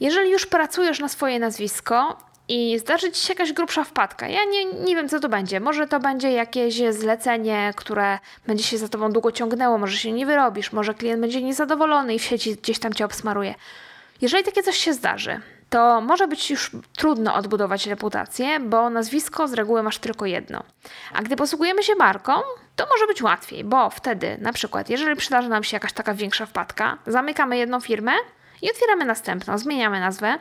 jeżeli 0.01 0.31
już 0.31 0.47
pracujesz 0.47 1.01
na 1.01 1.09
swoje 1.09 1.39
nazwisko, 1.39 2.19
i 2.49 2.79
zdarzy 2.79 3.13
ci 3.13 3.27
się 3.27 3.33
jakaś 3.33 3.53
grubsza 3.53 3.85
wpadka. 3.85 4.29
Ja 4.29 4.45
nie, 4.45 4.65
nie 4.65 4.97
wiem, 4.97 5.09
co 5.09 5.21
to 5.21 5.29
będzie. 5.29 5.61
Może 5.61 5.87
to 5.87 6.01
będzie 6.01 6.33
jakieś 6.33 6.83
zlecenie, 6.91 7.73
które 7.77 8.19
będzie 8.47 8.65
się 8.65 8.79
za 8.79 8.89
tobą 8.89 9.13
długo 9.13 9.33
ciągnęło, 9.33 9.79
może 9.79 9.97
się 9.97 10.13
nie 10.13 10.27
wyrobisz, 10.27 10.73
może 10.73 10.95
klient 10.95 11.21
będzie 11.21 11.43
niezadowolony 11.43 12.15
i 12.15 12.19
w 12.19 12.25
sieci 12.25 12.57
gdzieś 12.57 12.79
tam 12.79 12.93
cię 12.93 13.05
obsmaruje. 13.05 13.55
Jeżeli 14.21 14.45
takie 14.45 14.63
coś 14.63 14.79
się 14.79 14.93
zdarzy, 14.93 15.41
to 15.71 16.01
może 16.01 16.29
być 16.29 16.51
już 16.51 16.71
trudno 16.97 17.35
odbudować 17.35 17.87
reputację, 17.87 18.61
bo 18.61 18.91
nazwisko 18.91 19.49
z 19.49 19.53
reguły 19.53 19.83
masz 19.83 19.99
tylko 19.99 20.27
jedno. 20.27 20.63
A 21.15 21.23
gdy 21.23 21.37
posługujemy 21.37 21.83
się 21.83 21.95
marką, 21.95 22.33
to 22.77 22.87
może 22.93 23.07
być 23.07 23.23
łatwiej, 23.23 23.65
bo 23.65 23.91
wtedy, 23.91 24.37
na 24.41 24.53
przykład, 24.53 24.91
jeżeli 24.91 25.17
przydarzy 25.17 25.49
nam 25.49 25.65
się 25.65 25.77
jakaś 25.77 25.93
taka 25.93 26.15
większa 26.15 26.47
wpadka, 26.47 26.99
zamykamy 27.07 27.57
jedną 27.57 27.81
firmę 27.81 28.13
i 28.65 28.71
otwieramy 28.71 29.05
następną, 29.05 29.59
zmieniamy 29.59 30.01
nazwę 30.01 30.39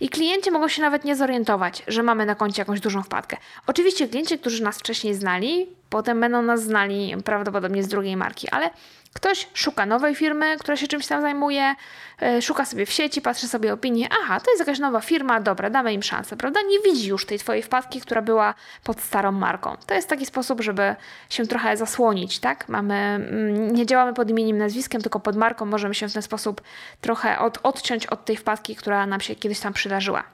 i 0.00 0.08
klienci 0.08 0.50
mogą 0.50 0.68
się 0.68 0.82
nawet 0.82 1.04
nie 1.04 1.16
zorientować, 1.16 1.82
że 1.88 2.02
mamy 2.02 2.26
na 2.26 2.34
koncie 2.34 2.62
jakąś 2.62 2.80
dużą 2.80 3.02
wpadkę. 3.02 3.36
Oczywiście 3.66 4.08
klienci, 4.08 4.38
którzy 4.38 4.62
nas 4.62 4.78
wcześniej 4.78 5.14
znali, 5.14 5.66
potem 5.90 6.20
będą 6.20 6.42
nas 6.42 6.62
znali 6.62 7.14
prawdopodobnie 7.24 7.82
z 7.82 7.88
drugiej 7.88 8.16
marki, 8.16 8.48
ale 8.50 8.70
Ktoś 9.16 9.48
szuka 9.54 9.86
nowej 9.86 10.14
firmy, 10.14 10.56
która 10.58 10.76
się 10.76 10.88
czymś 10.88 11.06
tam 11.06 11.22
zajmuje, 11.22 11.74
e, 12.22 12.42
szuka 12.42 12.64
sobie 12.64 12.86
w 12.86 12.90
sieci, 12.90 13.22
patrzy 13.22 13.48
sobie 13.48 13.72
opinię, 13.72 14.08
aha, 14.22 14.40
to 14.40 14.50
jest 14.50 14.60
jakaś 14.60 14.78
nowa 14.78 15.00
firma, 15.00 15.40
dobra, 15.40 15.70
damy 15.70 15.92
im 15.92 16.02
szansę, 16.02 16.36
prawda? 16.36 16.60
Nie 16.68 16.80
widzi 16.80 17.08
już 17.08 17.26
tej 17.26 17.38
twojej 17.38 17.62
wpadki, 17.62 18.00
która 18.00 18.22
była 18.22 18.54
pod 18.84 19.00
starą 19.00 19.32
marką. 19.32 19.76
To 19.86 19.94
jest 19.94 20.08
taki 20.08 20.26
sposób, 20.26 20.60
żeby 20.60 20.96
się 21.30 21.46
trochę 21.46 21.76
zasłonić, 21.76 22.38
tak? 22.38 22.68
Mamy, 22.68 22.94
mm, 22.94 23.74
nie 23.74 23.86
działamy 23.86 24.14
pod 24.14 24.30
imieniem, 24.30 24.58
nazwiskiem, 24.58 25.02
tylko 25.02 25.20
pod 25.20 25.36
marką, 25.36 25.66
możemy 25.66 25.94
się 25.94 26.08
w 26.08 26.12
ten 26.12 26.22
sposób 26.22 26.60
trochę 27.00 27.38
od, 27.38 27.58
odciąć 27.62 28.06
od 28.06 28.24
tej 28.24 28.36
wpadki, 28.36 28.76
która 28.76 29.06
nam 29.06 29.20
się 29.20 29.34
kiedyś 29.34 29.60
tam 29.60 29.72
przydarzyła. 29.72 30.24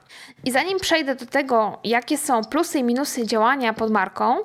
I 0.45 0.51
zanim 0.51 0.79
przejdę 0.79 1.15
do 1.15 1.25
tego, 1.25 1.79
jakie 1.83 2.17
są 2.17 2.43
plusy 2.43 2.79
i 2.79 2.83
minusy 2.83 3.27
działania 3.27 3.73
pod 3.73 3.91
marką, 3.91 4.37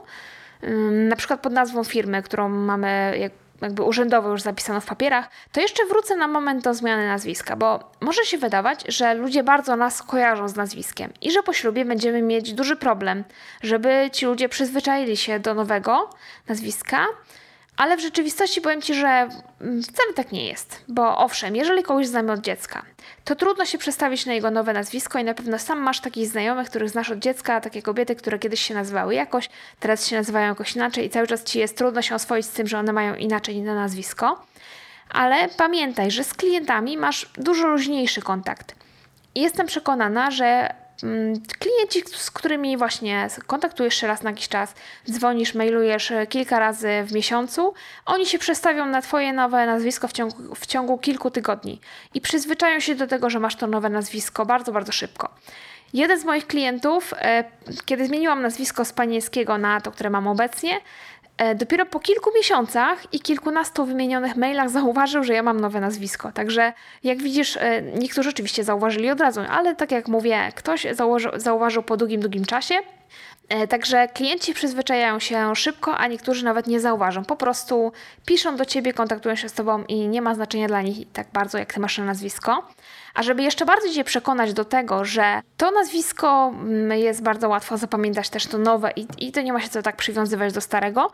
na 1.09 1.17
przykład 1.17 1.41
pod 1.41 1.53
nazwą 1.53 1.85
firmy, 1.85 2.23
którą 2.23 2.49
mamy 2.49 3.19
jakby 3.63 3.83
urzędowo 3.83 4.31
już 4.31 4.43
zapisano 4.43 4.81
w 4.81 4.87
papierach, 4.87 5.31
to 5.53 5.61
jeszcze 5.61 5.87
wrócę 5.87 6.17
na 6.17 6.29
moment 6.29 6.65
do 6.65 6.75
zmiany 6.75 7.07
nazwiska, 7.07 7.57
bo 7.57 7.91
może 8.01 8.25
się 8.25 8.39
wydawać, 8.39 8.85
że 8.89 9.15
ludzie 9.15 9.43
bardzo 9.43 9.77
nas 9.77 10.03
kojarzą 10.03 10.49
z 10.49 10.57
nazwiskiem 10.57 11.13
i 11.21 11.31
że 11.31 11.43
po 11.43 11.53
ślubie 11.53 11.85
będziemy 11.85 12.23
mieć 12.23 12.53
duży 12.53 12.77
problem, 12.77 13.25
żeby 13.63 14.11
ci 14.13 14.27
ludzie 14.27 14.49
przyzwyczaili 14.49 15.17
się 15.17 15.41
do 15.41 15.55
nowego 15.55 16.11
nazwiska, 16.49 17.07
ale 17.79 17.97
w 17.97 18.01
rzeczywistości 18.01 18.61
powiem 18.61 18.83
Ci, 18.83 18.95
że 18.95 19.29
mm, 19.61 19.83
wcale 19.83 20.13
tak 20.15 20.33
nie 20.33 20.47
jest. 20.47 20.85
Bo 20.89 21.19
owszem, 21.19 21.57
jeżeli 21.57 21.83
kogoś 21.83 22.07
znamy 22.07 22.33
od 22.33 22.41
dziecka, 22.41 22.83
to 23.25 23.37
trudno 23.37 23.65
się 23.65 23.79
przestawić 23.79 24.27
na 24.27 24.33
jego 24.33 24.51
nowe 24.51 24.73
nazwisko 24.73 25.19
i 25.19 25.25
na 25.25 25.35
pewno 25.35 25.59
sam 25.59 25.79
masz 25.79 26.01
takich 26.01 26.27
znajomych, 26.27 26.69
których 26.69 26.91
znasz 26.91 27.11
od 27.11 27.19
dziecka, 27.19 27.61
takie 27.61 27.83
kobiety, 27.83 28.17
które 28.17 28.39
kiedyś 28.39 28.61
się 28.61 28.75
nazywały 28.75 29.15
jakoś, 29.15 29.49
teraz 29.81 30.07
się 30.07 30.17
nazywają 30.17 30.49
jakoś 30.49 30.77
inaczej 30.77 31.07
i 31.07 31.11
cały 31.11 31.27
czas 31.27 31.45
Ci 31.45 31.59
jest 31.59 31.77
trudno 31.77 32.03
się 32.03 32.15
oswoić 32.15 32.47
z 32.47 32.51
tym, 32.51 32.67
że 32.67 32.79
one 32.79 32.93
mają 32.93 33.15
inaczej 33.15 33.55
inne 33.55 33.75
nazwisko. 33.75 34.47
Ale 35.11 35.49
pamiętaj, 35.49 36.11
że 36.11 36.25
z 36.25 36.35
klientami 36.35 36.97
masz 36.97 37.31
dużo 37.35 37.67
luźniejszy 37.67 38.23
kontakt. 38.23 38.75
I 39.35 39.41
jestem 39.41 39.67
przekonana, 39.67 40.31
że 40.31 40.75
klienci, 41.59 42.03
z 42.17 42.31
którymi 42.31 42.77
właśnie 42.77 43.29
kontaktujesz 43.47 43.95
się 43.95 44.07
raz 44.07 44.23
na 44.23 44.31
jakiś 44.31 44.49
czas, 44.49 44.75
dzwonisz, 45.11 45.55
mailujesz 45.55 46.11
e, 46.11 46.27
kilka 46.27 46.59
razy 46.59 46.89
w 47.07 47.13
miesiącu, 47.13 47.75
oni 48.07 48.27
się 48.27 48.39
przestawią 48.39 48.87
na 48.87 49.03
Twoje 49.03 49.33
nowe 49.33 49.67
nazwisko 49.67 50.09
w 50.09 50.13
ciągu, 50.13 50.55
w 50.55 50.67
ciągu 50.67 50.99
kilku 50.99 51.31
tygodni 51.31 51.81
i 52.15 52.21
przyzwyczają 52.21 52.81
się 52.81 52.95
do 52.95 53.07
tego, 53.07 53.31
że 53.31 53.41
masz 53.41 53.57
to 53.57 53.67
nowe 53.67 53.89
nazwisko 53.89 54.47
bardzo, 54.47 54.73
bardzo 54.73 54.93
szybko. 54.93 55.31
Jeden 55.93 56.21
z 56.21 56.25
moich 56.25 56.47
klientów, 56.47 57.15
e, 57.17 57.45
kiedy 57.85 58.07
zmieniłam 58.07 58.43
nazwisko 58.43 58.85
z 58.85 58.93
panieńskiego 58.93 59.59
na 59.59 59.81
to, 59.81 59.91
które 59.91 60.11
mam 60.11 60.27
obecnie, 60.27 60.81
dopiero 61.55 61.87
po 61.87 62.01
kilku 62.01 62.31
miesiącach 62.37 63.15
i 63.15 63.21
kilkunastu 63.21 63.85
wymienionych 63.85 64.37
mailach 64.37 64.71
zauważył, 64.71 65.25
że 65.25 65.35
ja 65.35 65.43
mam 65.43 65.61
nowe 65.61 65.81
nazwisko. 65.81 66.33
Także 66.33 66.73
jak 67.05 67.19
widzisz, 67.19 67.57
e, 67.57 67.83
niektórzy 67.83 68.29
oczywiście 68.29 68.65
zauważyli 68.65 69.11
od 69.11 69.21
razu, 69.21 69.41
ale 69.51 69.75
tak 69.75 69.91
jak 69.91 70.09
mówię, 70.09 70.53
ktoś 70.55 70.87
zauważył, 70.93 71.33
zauważył 71.37 71.83
po 71.83 71.97
długim, 71.97 72.21
długim 72.21 72.45
czasie. 72.45 72.75
E, 73.49 73.67
także 73.67 74.09
klienci 74.09 74.55
przyzwyczajają 74.55 75.19
się 75.19 75.57
szybko, 75.57 75.97
a 75.97 76.07
niektórzy 76.07 76.45
nawet 76.45 76.67
nie 76.67 76.81
zauważą. 76.81 77.25
Po 77.25 77.37
prostu 77.37 77.93
piszą 78.27 78.57
do 78.57 78.65
ciebie, 78.65 78.93
kontaktują 78.93 79.35
się 79.35 79.49
z 79.49 79.53
tobą 79.53 79.85
i 79.85 80.09
nie 80.09 80.23
ma 80.23 80.35
znaczenia 80.35 80.69
dla 80.69 80.83
nich 80.83 81.13
tak 81.13 81.27
bardzo, 81.33 81.59
jak 81.59 81.73
ty 81.73 81.81
masz 81.81 81.99
na 81.99 82.05
nazwisko. 82.05 82.69
A 83.15 83.23
żeby 83.23 83.43
jeszcze 83.43 83.65
bardziej 83.65 83.93
Cię 83.93 84.05
przekonać 84.05 84.53
do 84.53 84.65
tego, 84.65 85.05
że 85.05 85.43
to 85.57 85.71
nazwisko 85.71 86.53
mm, 86.55 86.99
jest 86.99 87.23
bardzo 87.23 87.49
łatwo 87.49 87.77
zapamiętać 87.77 88.31
też 88.31 88.47
to 88.47 88.59
nowe 88.59 88.91
i, 88.97 89.07
i 89.19 89.33
to 89.33 89.41
nie 89.41 89.53
ma 89.53 89.61
się 89.61 89.69
co 89.69 89.83
tak 89.83 89.97
przywiązywać 89.97 90.53
do 90.53 90.61
starego, 90.61 91.13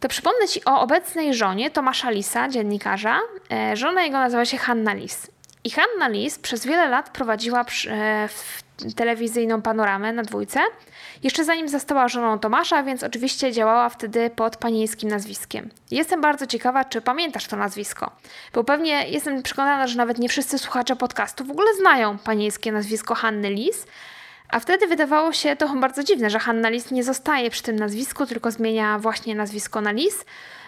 to 0.00 0.08
przypomnę 0.08 0.48
Ci 0.48 0.64
o 0.64 0.80
obecnej 0.80 1.34
żonie 1.34 1.70
Tomasza 1.70 2.10
Lisa, 2.10 2.48
dziennikarza. 2.48 3.20
E, 3.52 3.76
żona 3.76 4.02
jego 4.02 4.18
nazywa 4.18 4.44
się 4.44 4.56
Hanna 4.56 4.94
Lis. 4.94 5.30
I 5.64 5.70
Hanna 5.70 6.08
Lis 6.08 6.38
przez 6.38 6.66
wiele 6.66 6.88
lat 6.88 7.10
prowadziła 7.10 7.60
e, 7.60 7.64
w 8.28 8.62
telewizyjną 8.96 9.62
panoramę 9.62 10.12
na 10.12 10.22
dwójce. 10.22 10.60
Jeszcze 11.22 11.44
zanim 11.44 11.68
została 11.68 12.08
żoną 12.08 12.38
Tomasza, 12.38 12.82
więc 12.82 13.02
oczywiście 13.02 13.52
działała 13.52 13.88
wtedy 13.88 14.30
pod 14.30 14.56
panieńskim 14.56 15.10
nazwiskiem. 15.10 15.70
Jestem 15.90 16.20
bardzo 16.20 16.46
ciekawa, 16.46 16.84
czy 16.84 17.00
pamiętasz 17.00 17.46
to 17.46 17.56
nazwisko, 17.56 18.10
bo 18.52 18.64
pewnie 18.64 19.08
jestem 19.08 19.42
przekonana, 19.42 19.86
że 19.86 19.96
nawet 19.96 20.18
nie 20.18 20.28
wszyscy 20.28 20.58
słuchacze 20.58 20.96
podcastu 20.96 21.44
w 21.44 21.50
ogóle 21.50 21.74
znają 21.74 22.18
panieńskie 22.18 22.72
nazwisko 22.72 23.14
Hanny 23.14 23.50
Lis, 23.50 23.86
a 24.48 24.60
wtedy 24.60 24.86
wydawało 24.86 25.32
się 25.32 25.56
to 25.56 25.68
bardzo 25.68 26.04
dziwne, 26.04 26.30
że 26.30 26.38
Hanna 26.38 26.68
Lis 26.68 26.90
nie 26.90 27.04
zostaje 27.04 27.50
przy 27.50 27.62
tym 27.62 27.76
nazwisku, 27.76 28.26
tylko 28.26 28.50
zmienia 28.50 28.98
właśnie 28.98 29.34
nazwisko 29.34 29.80
na 29.80 29.92
Lis. 29.92 30.24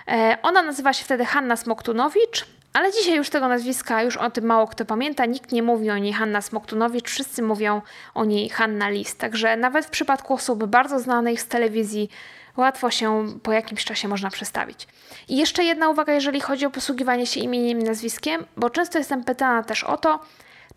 E, 0.09 0.39
ona 0.43 0.63
nazywa 0.63 0.93
się 0.93 1.05
wtedy 1.05 1.25
Hanna 1.25 1.57
Smoktunowicz, 1.57 2.47
ale 2.75 2.93
dzisiaj 2.93 3.17
już 3.17 3.31
tego 3.31 3.49
nazwiska, 3.49 4.03
już 4.03 4.17
o 4.17 4.31
tym 4.31 4.45
mało 4.45 4.67
kto 4.67 4.85
pamięta. 4.85 5.27
Nikt 5.27 5.53
nie 5.53 5.63
mówi 5.63 5.91
o 5.91 5.99
niej 5.99 6.13
Hanna 6.13 6.41
Smoktunowicz, 6.41 7.11
wszyscy 7.11 7.43
mówią 7.43 7.83
o 8.15 8.25
niej 8.25 8.49
Hanna 8.49 8.89
Lis. 8.89 9.17
Także 9.17 9.57
nawet 9.57 9.87
w 9.87 9.91
przypadku 9.91 10.35
osoby 10.35 10.67
bardzo 10.67 11.01
znanej 11.01 11.37
z 11.37 11.47
telewizji 11.47 12.11
łatwo 12.57 12.91
się 12.91 13.27
po 13.43 13.53
jakimś 13.53 13.85
czasie 13.85 14.09
można 14.09 14.31
przestawić. 14.31 14.89
I 15.29 15.37
jeszcze 15.37 15.65
jedna 15.65 15.89
uwaga, 15.89 16.13
jeżeli 16.13 16.41
chodzi 16.41 16.67
o 16.67 16.71
posługiwanie 16.71 17.27
się 17.27 17.41
imieniem 17.41 17.81
i 17.81 17.85
nazwiskiem, 17.85 18.45
bo 18.57 18.71
często 18.71 18.99
jestem 18.99 19.25
pytana 19.25 19.63
też 19.63 19.85
o 19.85 19.97
to, 19.97 20.21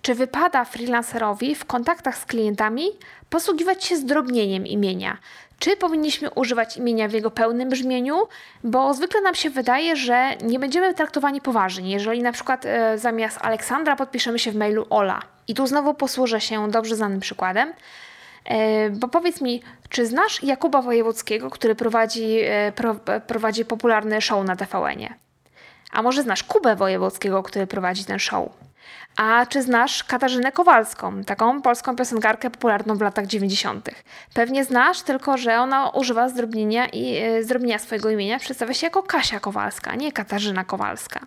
czy 0.01 0.15
wypada 0.15 0.65
freelancerowi 0.65 1.55
w 1.55 1.65
kontaktach 1.65 2.17
z 2.17 2.25
klientami 2.25 2.89
posługiwać 3.29 3.85
się 3.85 3.97
zdrobnieniem 3.97 4.67
imienia? 4.67 5.17
Czy 5.59 5.77
powinniśmy 5.77 6.31
używać 6.31 6.77
imienia 6.77 7.07
w 7.07 7.13
jego 7.13 7.31
pełnym 7.31 7.69
brzmieniu? 7.69 8.27
Bo 8.63 8.93
zwykle 8.93 9.21
nam 9.21 9.35
się 9.35 9.49
wydaje, 9.49 9.95
że 9.95 10.35
nie 10.43 10.59
będziemy 10.59 10.93
traktowani 10.93 11.41
poważnie, 11.41 11.91
jeżeli 11.91 12.21
na 12.21 12.31
przykład 12.31 12.65
e, 12.65 12.97
zamiast 12.97 13.37
Aleksandra 13.41 13.95
podpiszemy 13.95 14.39
się 14.39 14.51
w 14.51 14.55
mailu 14.55 14.85
Ola. 14.89 15.21
I 15.47 15.53
tu 15.53 15.67
znowu 15.67 15.93
posłużę 15.93 16.41
się 16.41 16.71
dobrze 16.71 16.95
znanym 16.95 17.19
przykładem. 17.19 17.73
E, 18.45 18.89
bo 18.89 19.07
powiedz 19.07 19.41
mi, 19.41 19.61
czy 19.89 20.05
znasz 20.05 20.43
Jakuba 20.43 20.81
Wojewódzkiego, 20.81 21.49
który 21.49 21.75
prowadzi, 21.75 22.39
e, 22.43 22.71
pro, 22.71 22.95
prowadzi 23.27 23.65
popularny 23.65 24.21
show 24.21 24.45
na 24.45 24.55
TVN-ie? 24.55 25.13
A 25.91 26.01
może 26.01 26.23
znasz 26.23 26.43
Kubę 26.43 26.75
Wojewódzkiego, 26.75 27.43
który 27.43 27.67
prowadzi 27.67 28.05
ten 28.05 28.19
show? 28.19 28.49
A 29.15 29.45
czy 29.45 29.61
znasz 29.61 30.03
Katarzynę 30.03 30.51
Kowalską, 30.51 31.23
taką 31.23 31.61
polską 31.61 31.95
piosenkarkę 31.95 32.49
popularną 32.49 32.95
w 32.95 33.01
latach 33.01 33.27
90.? 33.27 33.89
Pewnie 34.33 34.63
znasz, 34.63 35.01
tylko 35.01 35.37
że 35.37 35.59
ona 35.59 35.89
używa 35.89 36.29
zdrobnienia 36.29 36.87
i 36.87 37.17
e, 37.17 37.43
zdrobnienia 37.43 37.79
swojego 37.79 38.09
imienia, 38.09 38.39
przedstawia 38.39 38.73
się 38.73 38.87
jako 38.87 39.03
Kasia 39.03 39.39
Kowalska, 39.39 39.95
nie 39.95 40.11
Katarzyna 40.11 40.63
Kowalska. 40.63 41.19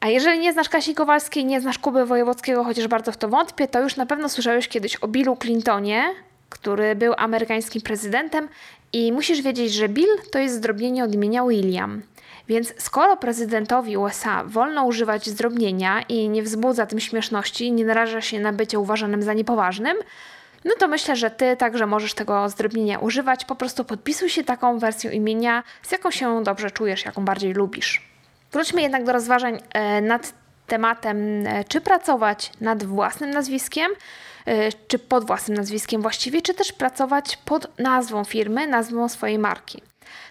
A 0.00 0.08
jeżeli 0.08 0.38
nie 0.38 0.52
znasz 0.52 0.68
Kasi 0.68 0.94
Kowalskiej, 0.94 1.44
nie 1.44 1.60
znasz 1.60 1.78
Kuby 1.78 2.06
Wojewódzkiego, 2.06 2.64
chociaż 2.64 2.88
bardzo 2.88 3.12
w 3.12 3.16
to 3.16 3.28
wątpię, 3.28 3.68
to 3.68 3.80
już 3.80 3.96
na 3.96 4.06
pewno 4.06 4.28
słyszałeś 4.28 4.68
kiedyś 4.68 4.96
o 4.96 5.08
Billu 5.08 5.36
Clintonie, 5.36 6.04
który 6.48 6.94
był 6.94 7.14
amerykańskim 7.16 7.82
prezydentem 7.82 8.48
i 8.92 9.12
musisz 9.12 9.42
wiedzieć, 9.42 9.72
że 9.72 9.88
Bill 9.88 10.08
to 10.32 10.38
jest 10.38 10.54
zdrobnienie 10.54 11.04
od 11.04 11.14
imienia 11.14 11.44
William. 11.44 12.02
Więc 12.48 12.74
skoro 12.78 13.16
prezydentowi 13.16 13.96
USA 13.96 14.44
wolno 14.44 14.84
używać 14.84 15.26
zdrobnienia 15.26 16.02
i 16.02 16.28
nie 16.28 16.42
wzbudza 16.42 16.86
tym 16.86 17.00
śmieszności, 17.00 17.72
nie 17.72 17.84
naraża 17.84 18.20
się 18.20 18.40
na 18.40 18.52
bycie 18.52 18.78
uważanym 18.78 19.22
za 19.22 19.34
niepoważnym, 19.34 19.96
no 20.64 20.74
to 20.78 20.88
myślę, 20.88 21.16
że 21.16 21.30
ty 21.30 21.56
także 21.56 21.86
możesz 21.86 22.14
tego 22.14 22.48
zdrobnienia 22.48 22.98
używać. 22.98 23.44
Po 23.44 23.54
prostu 23.54 23.84
podpisuj 23.84 24.28
się 24.28 24.44
taką 24.44 24.78
wersją 24.78 25.10
imienia, 25.10 25.62
z 25.82 25.92
jaką 25.92 26.10
się 26.10 26.42
dobrze 26.42 26.70
czujesz, 26.70 27.04
jaką 27.04 27.24
bardziej 27.24 27.52
lubisz. 27.52 28.02
Wróćmy 28.52 28.82
jednak 28.82 29.04
do 29.04 29.12
rozważań 29.12 29.58
e, 29.72 30.00
nad 30.00 30.34
tematem, 30.66 31.46
e, 31.46 31.64
czy 31.64 31.80
pracować 31.80 32.52
nad 32.60 32.84
własnym 32.84 33.30
nazwiskiem, 33.30 33.90
e, 34.46 34.72
czy 34.72 34.98
pod 34.98 35.26
własnym 35.26 35.56
nazwiskiem 35.56 36.02
właściwie, 36.02 36.42
czy 36.42 36.54
też 36.54 36.72
pracować 36.72 37.38
pod 37.44 37.78
nazwą 37.78 38.24
firmy, 38.24 38.66
nazwą 38.66 39.08
swojej 39.08 39.38
marki. 39.38 39.82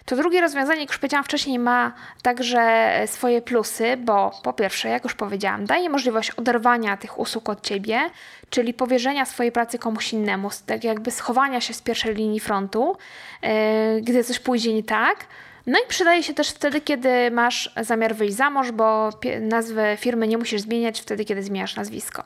To 0.04 0.16
drugie 0.16 0.40
rozwiązanie, 0.40 0.80
jak 0.80 0.88
już 0.88 0.98
powiedziałam 0.98 1.24
wcześniej, 1.24 1.58
ma 1.58 1.92
także 2.22 2.92
swoje 3.06 3.42
plusy, 3.42 3.96
bo 3.96 4.30
po 4.42 4.52
pierwsze, 4.52 4.88
jak 4.88 5.04
już 5.04 5.14
powiedziałam, 5.14 5.66
daje 5.66 5.90
możliwość 5.90 6.30
oderwania 6.30 6.96
tych 6.96 7.18
usług 7.18 7.48
od 7.48 7.60
ciebie, 7.60 8.10
czyli 8.50 8.74
powierzenia 8.74 9.24
swojej 9.24 9.52
pracy 9.52 9.78
komuś 9.78 10.12
innemu, 10.12 10.50
tak 10.66 10.84
jakby 10.84 11.10
schowania 11.10 11.60
się 11.60 11.74
z 11.74 11.82
pierwszej 11.82 12.14
linii 12.14 12.40
frontu, 12.40 12.96
yy, 13.42 13.48
gdy 14.02 14.24
coś 14.24 14.38
pójdzie 14.38 14.74
nie 14.74 14.82
tak. 14.82 15.26
No 15.66 15.78
i 15.78 15.88
przydaje 15.88 16.22
się 16.22 16.34
też 16.34 16.50
wtedy, 16.50 16.80
kiedy 16.80 17.30
masz 17.30 17.74
zamiar 17.80 18.14
wyjść 18.14 18.34
za 18.36 18.50
mąż, 18.50 18.72
bo 18.72 19.10
nazwę 19.40 19.96
firmy 20.00 20.28
nie 20.28 20.38
musisz 20.38 20.60
zmieniać 20.60 21.00
wtedy, 21.00 21.24
kiedy 21.24 21.42
zmieniasz 21.42 21.76
nazwisko. 21.76 22.24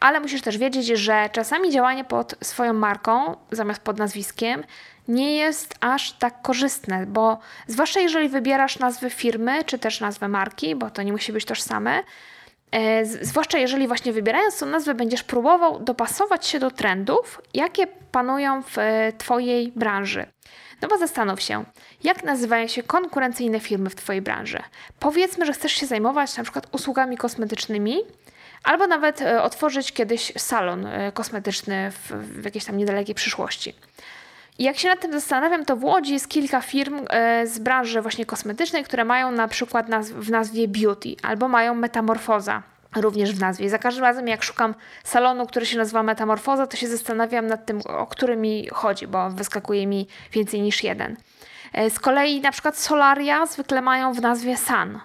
Ale 0.00 0.20
musisz 0.20 0.42
też 0.42 0.58
wiedzieć, 0.58 0.86
że 0.86 1.28
czasami 1.32 1.70
działanie 1.70 2.04
pod 2.04 2.34
swoją 2.42 2.72
marką 2.72 3.36
zamiast 3.50 3.80
pod 3.80 3.98
nazwiskiem 3.98 4.64
nie 5.08 5.36
jest 5.36 5.74
aż 5.80 6.12
tak 6.12 6.42
korzystne, 6.42 7.06
bo 7.06 7.38
zwłaszcza 7.66 8.00
jeżeli 8.00 8.28
wybierasz 8.28 8.78
nazwę 8.78 9.10
firmy 9.10 9.64
czy 9.64 9.78
też 9.78 10.00
nazwę 10.00 10.28
marki, 10.28 10.76
bo 10.76 10.90
to 10.90 11.02
nie 11.02 11.12
musi 11.12 11.32
być 11.32 11.44
tożsame, 11.44 12.02
e, 12.70 13.04
zwłaszcza 13.04 13.58
jeżeli 13.58 13.86
właśnie 13.86 14.12
wybierając 14.12 14.58
tą 14.58 14.66
nazwę 14.66 14.94
będziesz 14.94 15.22
próbował 15.22 15.80
dopasować 15.80 16.46
się 16.46 16.58
do 16.58 16.70
trendów, 16.70 17.42
jakie 17.54 17.86
panują 17.86 18.62
w 18.62 18.78
e, 18.78 19.12
Twojej 19.18 19.72
branży. 19.76 20.26
No 20.82 20.88
bo 20.88 20.98
zastanów 20.98 21.42
się, 21.42 21.64
jak 22.04 22.24
nazywają 22.24 22.66
się 22.66 22.82
konkurencyjne 22.82 23.60
firmy 23.60 23.90
w 23.90 23.94
Twojej 23.94 24.22
branży. 24.22 24.62
Powiedzmy, 24.98 25.46
że 25.46 25.52
chcesz 25.52 25.72
się 25.72 25.86
zajmować 25.86 26.36
na 26.36 26.42
przykład 26.42 26.66
usługami 26.72 27.16
kosmetycznymi, 27.16 27.98
albo 28.64 28.86
nawet 28.86 29.22
e, 29.22 29.42
otworzyć 29.42 29.92
kiedyś 29.92 30.32
salon 30.36 30.86
kosmetyczny 31.14 31.90
w, 31.90 32.10
w 32.40 32.44
jakiejś 32.44 32.64
tam 32.64 32.76
niedalekiej 32.76 33.14
przyszłości. 33.14 33.74
Jak 34.58 34.78
się 34.78 34.88
nad 34.88 35.00
tym 35.00 35.12
zastanawiam, 35.12 35.64
to 35.64 35.76
w 35.76 35.84
Łodzi 35.84 36.12
jest 36.12 36.28
kilka 36.28 36.60
firm 36.60 37.00
e, 37.10 37.46
z 37.46 37.58
branży 37.58 38.02
właśnie 38.02 38.26
kosmetycznej, 38.26 38.84
które 38.84 39.04
mają 39.04 39.30
na 39.30 39.48
przykład 39.48 39.86
w 40.04 40.30
nazwie 40.30 40.68
beauty 40.68 41.08
albo 41.22 41.48
mają 41.48 41.74
metamorfoza. 41.74 42.62
również 42.96 43.32
w 43.32 43.40
nazwie. 43.40 43.70
Za 43.70 43.78
każdym 43.78 44.04
razem, 44.04 44.28
jak 44.28 44.42
szukam 44.42 44.74
salonu, 45.04 45.46
który 45.46 45.66
się 45.66 45.78
nazywa 45.78 46.02
Metamorfoza, 46.02 46.66
to 46.66 46.76
się 46.76 46.88
zastanawiam 46.88 47.46
nad 47.46 47.66
tym, 47.66 47.80
o 47.80 48.06
który 48.06 48.36
mi 48.36 48.68
chodzi, 48.72 49.06
bo 49.06 49.30
wyskakuje 49.30 49.86
mi 49.86 50.06
więcej 50.32 50.60
niż 50.60 50.84
jeden. 50.84 51.16
E, 51.72 51.90
z 51.90 51.98
kolei 52.00 52.40
na 52.40 52.52
przykład 52.52 52.78
solaria 52.78 53.46
zwykle 53.46 53.82
mają 53.82 54.12
w 54.12 54.20
nazwie 54.20 54.56
Sun. 54.56 54.98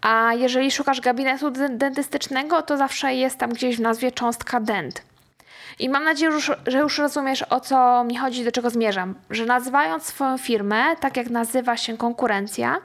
A 0.00 0.34
jeżeli 0.34 0.70
szukasz 0.70 1.00
gabinetu 1.00 1.50
dentystycznego, 1.70 2.62
to 2.62 2.76
zawsze 2.76 3.14
jest 3.14 3.38
tam 3.38 3.50
gdzieś 3.50 3.76
w 3.76 3.80
nazwie 3.80 4.12
cząstka 4.12 4.60
dent. 4.60 5.07
I 5.78 5.88
mam 5.88 6.04
nadzieję, 6.04 6.32
że 6.66 6.78
już 6.78 6.98
rozumiesz 6.98 7.44
o 7.50 7.60
co 7.60 8.04
mi 8.04 8.16
chodzi, 8.16 8.44
do 8.44 8.52
czego 8.52 8.70
zmierzam. 8.70 9.14
Że 9.30 9.46
nazywając 9.46 10.04
swoją 10.04 10.38
firmę 10.38 10.96
tak 11.00 11.16
jak 11.16 11.30
nazywa 11.30 11.76
się 11.76 11.96
konkurencja, 11.96 12.76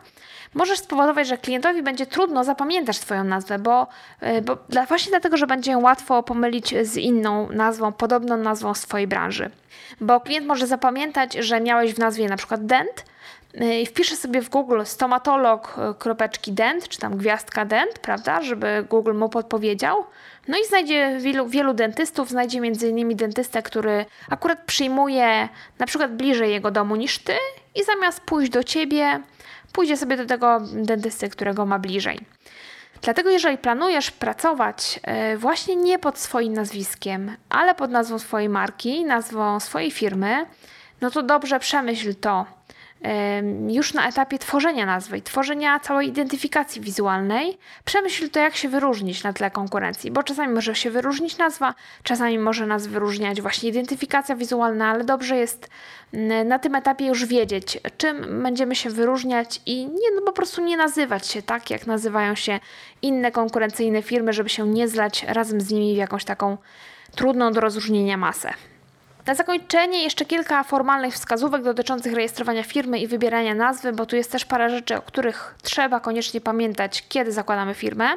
możesz 0.54 0.80
spowodować, 0.80 1.28
że 1.28 1.38
klientowi 1.38 1.84
będzie 1.84 2.06
trudno 2.06 2.44
zapamiętać 2.44 3.00
Twoją 3.00 3.24
nazwę, 3.24 3.60
bo, 3.60 3.88
e, 4.20 4.42
bo 4.42 4.58
właśnie 4.88 5.10
dlatego, 5.10 5.38
że 5.38 5.48
będzie 5.48 5.72
ją 5.72 5.82
łatwo 5.82 6.24
pomylić 6.24 6.76
z 6.82 6.98
inną 6.98 7.50
nazwą, 7.50 7.92
podobną 7.92 8.38
nazwą 8.38 8.74
swojej 8.74 9.08
branży. 9.08 9.50
Bo 10.02 10.20
klient 10.22 10.48
może 10.48 10.68
zapamiętać, 10.68 11.34
że 11.34 11.62
miałeś 11.62 11.94
w 11.94 12.00
nazwie 12.00 12.30
na 12.30 12.38
przykład 12.38 12.66
dent, 12.66 13.06
i 13.54 13.86
wpiszę 13.86 14.16
sobie 14.16 14.42
w 14.42 14.50
Google 14.50 14.82
stomatolog 14.84 15.76
e, 15.78 15.94
kropeczki 15.94 16.52
dent, 16.52 16.88
czy 16.88 17.00
tam 17.00 17.18
gwiazdka 17.18 17.66
dent, 17.66 18.00
prawda, 18.00 18.42
żeby 18.42 18.86
Google 18.90 19.14
mu 19.14 19.30
podpowiedział. 19.30 20.06
No 20.48 20.58
i 20.58 20.66
znajdzie 20.66 21.18
wielu, 21.20 21.48
wielu 21.48 21.74
dentystów, 21.74 22.30
znajdzie 22.30 22.62
między 22.62 22.90
innymi 22.90 23.16
dentystę, 23.16 23.64
który 23.64 24.06
akurat 24.30 24.64
przyjmuje 24.66 25.50
na 25.80 25.86
przykład 25.86 26.16
bliżej 26.16 26.52
jego 26.52 26.72
domu 26.72 26.96
niż 26.96 27.20
ty 27.20 27.34
i 27.76 27.84
zamiast 27.84 28.22
pójść 28.22 28.52
do 28.52 28.64
ciebie, 28.64 29.22
pójdzie 29.74 29.98
sobie 29.98 30.18
do 30.18 30.26
tego 30.26 30.62
dentysty, 30.74 31.30
którego 31.30 31.66
ma 31.66 31.80
bliżej. 31.80 32.20
Dlatego, 33.02 33.30
jeżeli 33.30 33.58
planujesz 33.58 34.12
pracować 34.12 35.00
e, 35.04 35.38
właśnie 35.38 35.76
nie 35.76 36.00
pod 36.00 36.20
swoim 36.20 36.54
nazwiskiem, 36.54 37.36
ale 37.50 37.76
pod 37.76 37.92
nazwą 37.92 38.20
swojej 38.20 38.50
marki, 38.50 39.06
nazwą 39.06 39.60
swojej 39.60 39.92
firmy, 39.92 40.46
no 41.02 41.12
to 41.12 41.24
dobrze 41.24 41.60
przemyśl 41.60 42.16
to, 42.16 42.46
już 43.68 43.94
na 43.94 44.08
etapie 44.08 44.40
tworzenia 44.40 44.86
nazwy 44.86 45.18
i 45.18 45.22
tworzenia 45.22 45.80
całej 45.80 46.08
identyfikacji 46.08 46.82
wizualnej, 46.82 47.58
przemyśl 47.86 48.30
to, 48.30 48.40
jak 48.40 48.56
się 48.56 48.70
wyróżnić 48.70 49.24
na 49.24 49.34
tle 49.34 49.52
konkurencji, 49.52 50.12
bo 50.12 50.24
czasami 50.24 50.54
może 50.54 50.76
się 50.76 50.92
wyróżnić 50.92 51.38
nazwa, 51.38 51.74
czasami 52.04 52.40
może 52.40 52.66
nas 52.66 52.88
wyróżniać 52.88 53.42
właśnie 53.42 53.70
identyfikacja 53.70 54.36
wizualna, 54.36 54.88
ale 54.88 55.04
dobrze 55.04 55.38
jest 55.38 55.70
na 56.46 56.60
tym 56.60 56.76
etapie 56.76 57.06
już 57.06 57.26
wiedzieć, 57.26 57.80
czym 57.98 58.44
będziemy 58.44 58.76
się 58.76 58.90
wyróżniać 58.90 59.62
i 59.66 59.86
nie, 59.86 60.12
no 60.16 60.22
po 60.22 60.32
prostu 60.32 60.62
nie 60.62 60.78
nazywać 60.78 61.28
się 61.28 61.42
tak, 61.42 61.70
jak 61.70 61.88
nazywają 61.88 62.36
się 62.36 62.60
inne 63.02 63.32
konkurencyjne 63.32 64.02
firmy, 64.02 64.34
żeby 64.34 64.50
się 64.50 64.68
nie 64.68 64.88
zlać 64.88 65.24
razem 65.28 65.62
z 65.62 65.72
nimi 65.72 65.94
w 65.94 65.98
jakąś 65.98 66.26
taką 66.26 66.58
trudną 67.16 67.52
do 67.52 67.62
rozróżnienia 67.62 68.18
masę. 68.18 68.54
Na 69.26 69.36
zakończenie 69.36 70.04
jeszcze 70.04 70.26
kilka 70.26 70.64
formalnych 70.64 71.14
wskazówek 71.14 71.64
dotyczących 71.64 72.14
rejestrowania 72.14 72.64
firmy 72.64 73.00
i 73.00 73.08
wybierania 73.08 73.56
nazwy, 73.56 73.94
bo 73.94 74.06
tu 74.06 74.16
jest 74.16 74.32
też 74.32 74.46
parę 74.46 74.70
rzeczy, 74.70 74.98
o 74.98 75.02
których 75.02 75.56
trzeba 75.62 76.00
koniecznie 76.00 76.42
pamiętać, 76.42 77.04
kiedy 77.10 77.32
zakładamy 77.32 77.74
firmę. 77.74 78.10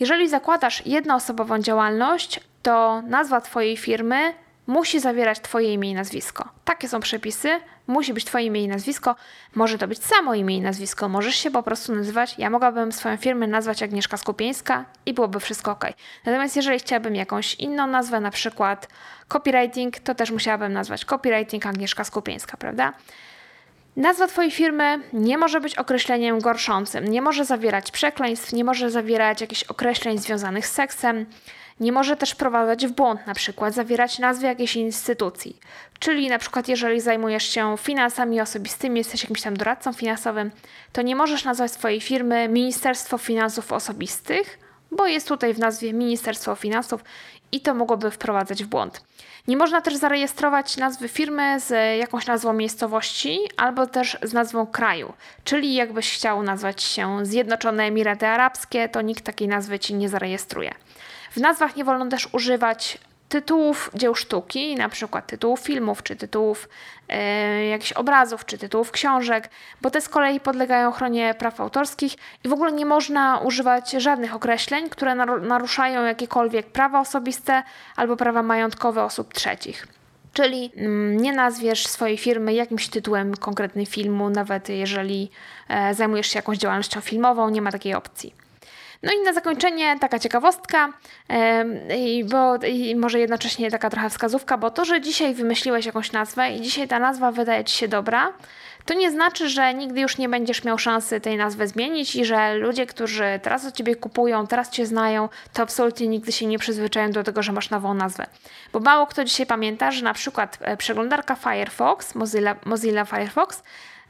Jeżeli 0.00 0.28
zakładasz 0.28 0.86
jednoosobową 0.86 1.58
działalność, 1.58 2.40
to 2.62 3.02
nazwa 3.02 3.40
Twojej 3.40 3.76
firmy 3.76 4.34
musi 4.66 5.00
zawierać 5.00 5.40
Twoje 5.40 5.72
imię 5.72 5.90
i 5.90 5.94
nazwisko. 5.94 6.48
Takie 6.64 6.88
są 6.88 7.00
przepisy, 7.00 7.60
musi 7.86 8.14
być 8.14 8.24
Twoje 8.24 8.46
imię 8.46 8.62
i 8.62 8.68
nazwisko. 8.68 9.16
Może 9.54 9.78
to 9.78 9.88
być 9.88 10.04
samo 10.04 10.34
imię 10.34 10.56
i 10.56 10.60
nazwisko, 10.60 11.08
możesz 11.08 11.36
się 11.36 11.50
po 11.50 11.62
prostu 11.62 11.94
nazywać. 11.94 12.34
Ja 12.38 12.50
mogłabym 12.50 12.92
swoją 12.92 13.16
firmę 13.16 13.46
nazwać 13.46 13.82
Agnieszka 13.82 14.16
Skupieńska 14.16 14.84
i 15.06 15.14
byłoby 15.14 15.40
wszystko 15.40 15.70
ok. 15.70 15.84
Natomiast 16.24 16.56
jeżeli 16.56 16.78
chciałabym 16.78 17.16
jakąś 17.16 17.54
inną 17.54 17.86
nazwę, 17.86 18.20
na 18.20 18.30
przykład 18.30 18.88
copywriting, 19.28 19.98
to 19.98 20.14
też 20.14 20.30
musiałabym 20.30 20.72
nazwać 20.72 21.04
copywriting 21.04 21.66
Agnieszka 21.66 22.04
Skupieńska, 22.04 22.56
prawda? 22.56 22.92
Nazwa 23.96 24.26
Twojej 24.26 24.50
firmy 24.50 25.00
nie 25.12 25.38
może 25.38 25.60
być 25.60 25.76
określeniem 25.76 26.40
gorszącym, 26.40 27.08
nie 27.08 27.22
może 27.22 27.44
zawierać 27.44 27.90
przekleństw, 27.90 28.52
nie 28.52 28.64
może 28.64 28.90
zawierać 28.90 29.40
jakichś 29.40 29.62
określeń 29.62 30.18
związanych 30.18 30.66
z 30.66 30.72
seksem, 30.72 31.26
nie 31.80 31.92
może 31.92 32.16
też 32.16 32.30
wprowadzać 32.30 32.86
w 32.86 32.92
błąd, 32.92 33.26
na 33.26 33.34
przykład 33.34 33.74
zawierać 33.74 34.18
nazwy 34.18 34.46
jakiejś 34.46 34.76
instytucji. 34.76 35.56
Czyli 35.98 36.28
na 36.28 36.38
przykład 36.38 36.68
jeżeli 36.68 37.00
zajmujesz 37.00 37.44
się 37.44 37.76
finansami 37.78 38.40
osobistymi, 38.40 38.98
jesteś 38.98 39.22
jakimś 39.22 39.42
tam 39.42 39.56
doradcą 39.56 39.92
finansowym, 39.92 40.50
to 40.92 41.02
nie 41.02 41.16
możesz 41.16 41.44
nazwać 41.44 41.72
swojej 41.72 42.00
firmy 42.00 42.48
Ministerstwo 42.48 43.18
Finansów 43.18 43.72
Osobistych, 43.72 44.58
bo 44.90 45.06
jest 45.06 45.28
tutaj 45.28 45.54
w 45.54 45.58
nazwie 45.58 45.92
Ministerstwo 45.92 46.54
Finansów 46.54 47.04
i 47.52 47.60
to 47.60 47.74
mogłoby 47.74 48.10
wprowadzać 48.10 48.64
w 48.64 48.66
błąd. 48.66 49.04
Nie 49.48 49.56
można 49.56 49.80
też 49.80 49.96
zarejestrować 49.96 50.76
nazwy 50.76 51.08
firmy 51.08 51.60
z 51.60 51.98
jakąś 51.98 52.26
nazwą 52.26 52.52
miejscowości 52.52 53.38
albo 53.56 53.86
też 53.86 54.18
z 54.22 54.32
nazwą 54.32 54.66
kraju. 54.66 55.12
Czyli 55.44 55.74
jakbyś 55.74 56.14
chciał 56.14 56.42
nazwać 56.42 56.82
się 56.82 57.26
Zjednoczone 57.26 57.84
Emiraty 57.84 58.26
Arabskie, 58.26 58.88
to 58.88 59.00
nikt 59.00 59.24
takiej 59.24 59.48
nazwy 59.48 59.78
ci 59.78 59.94
nie 59.94 60.08
zarejestruje. 60.08 60.74
W 61.32 61.36
nazwach 61.36 61.76
nie 61.76 61.84
wolno 61.84 62.06
też 62.06 62.28
używać 62.32 62.98
tytułów 63.28 63.90
dzieł 63.94 64.14
sztuki, 64.14 64.74
na 64.74 64.88
przykład 64.88 65.26
tytułów 65.26 65.60
filmów, 65.60 66.02
czy 66.02 66.16
tytułów 66.16 66.68
e, 67.08 67.66
jakichś 67.66 67.92
obrazów, 67.92 68.46
czy 68.46 68.58
tytułów 68.58 68.90
książek, 68.90 69.50
bo 69.80 69.90
te 69.90 70.00
z 70.00 70.08
kolei 70.08 70.40
podlegają 70.40 70.88
ochronie 70.88 71.34
praw 71.38 71.60
autorskich 71.60 72.14
i 72.44 72.48
w 72.48 72.52
ogóle 72.52 72.72
nie 72.72 72.86
można 72.86 73.38
używać 73.38 73.90
żadnych 73.90 74.34
określeń, 74.34 74.88
które 74.88 75.14
naruszają 75.40 76.04
jakiekolwiek 76.04 76.66
prawa 76.66 77.00
osobiste 77.00 77.62
albo 77.96 78.16
prawa 78.16 78.42
majątkowe 78.42 79.04
osób 79.04 79.34
trzecich. 79.34 79.86
Czyli 80.32 80.72
mm, 80.76 81.16
nie 81.16 81.32
nazwiesz 81.32 81.86
swojej 81.86 82.18
firmy 82.18 82.54
jakimś 82.54 82.88
tytułem 82.88 83.36
konkretnym 83.36 83.86
filmu, 83.86 84.30
nawet 84.30 84.68
jeżeli 84.68 85.30
e, 85.68 85.94
zajmujesz 85.94 86.26
się 86.26 86.38
jakąś 86.38 86.58
działalnością 86.58 87.00
filmową, 87.00 87.48
nie 87.48 87.62
ma 87.62 87.72
takiej 87.72 87.94
opcji. 87.94 88.41
No 89.02 89.12
i 89.12 89.24
na 89.24 89.32
zakończenie 89.32 89.98
taka 90.00 90.18
ciekawostka, 90.18 90.92
i 91.98 92.24
bo 92.24 92.56
i 92.56 92.96
może 92.96 93.20
jednocześnie 93.20 93.70
taka 93.70 93.90
trochę 93.90 94.10
wskazówka, 94.10 94.58
bo 94.58 94.70
to, 94.70 94.84
że 94.84 95.00
dzisiaj 95.00 95.34
wymyśliłeś 95.34 95.86
jakąś 95.86 96.12
nazwę 96.12 96.50
i 96.50 96.60
dzisiaj 96.60 96.88
ta 96.88 96.98
nazwa 96.98 97.32
wydaje 97.32 97.64
ci 97.64 97.76
się 97.76 97.88
dobra, 97.88 98.32
to 98.84 98.94
nie 98.94 99.10
znaczy, 99.10 99.48
że 99.48 99.74
nigdy 99.74 100.00
już 100.00 100.18
nie 100.18 100.28
będziesz 100.28 100.64
miał 100.64 100.78
szansy 100.78 101.20
tej 101.20 101.36
nazwy 101.36 101.68
zmienić 101.68 102.16
i 102.16 102.24
że 102.24 102.54
ludzie, 102.54 102.86
którzy 102.86 103.40
teraz 103.42 103.66
od 103.66 103.74
ciebie 103.74 103.96
kupują, 103.96 104.46
teraz 104.46 104.70
cię 104.70 104.86
znają, 104.86 105.28
to 105.52 105.62
absolutnie 105.62 106.08
nigdy 106.08 106.32
się 106.32 106.46
nie 106.46 106.58
przyzwyczają 106.58 107.10
do 107.10 107.22
tego, 107.22 107.42
że 107.42 107.52
masz 107.52 107.70
nową 107.70 107.94
nazwę. 107.94 108.26
Bo 108.72 108.80
mało 108.80 109.06
kto 109.06 109.24
dzisiaj 109.24 109.46
pamięta, 109.46 109.90
że 109.90 110.04
na 110.04 110.14
przykład 110.14 110.58
e, 110.60 110.76
przeglądarka 110.76 111.34
Firefox, 111.34 112.14
Mozilla, 112.14 112.56
Mozilla 112.64 113.04
Firefox, 113.04 113.62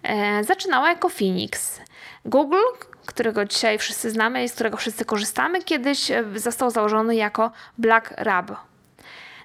e, 0.03 0.45
zaczynała 0.45 0.89
jako 0.89 1.09
Phoenix. 1.09 1.81
Google 2.25 2.57
którego 3.07 3.45
dzisiaj 3.45 3.79
wszyscy 3.79 4.11
znamy 4.11 4.45
i 4.45 4.49
z 4.49 4.55
którego 4.55 4.77
wszyscy 4.77 5.05
korzystamy, 5.05 5.62
kiedyś 5.62 6.11
e, 6.11 6.25
został 6.37 6.71
założony 6.71 7.17
jako 7.17 7.51
Black 7.79 8.15
Rab. 8.17 8.51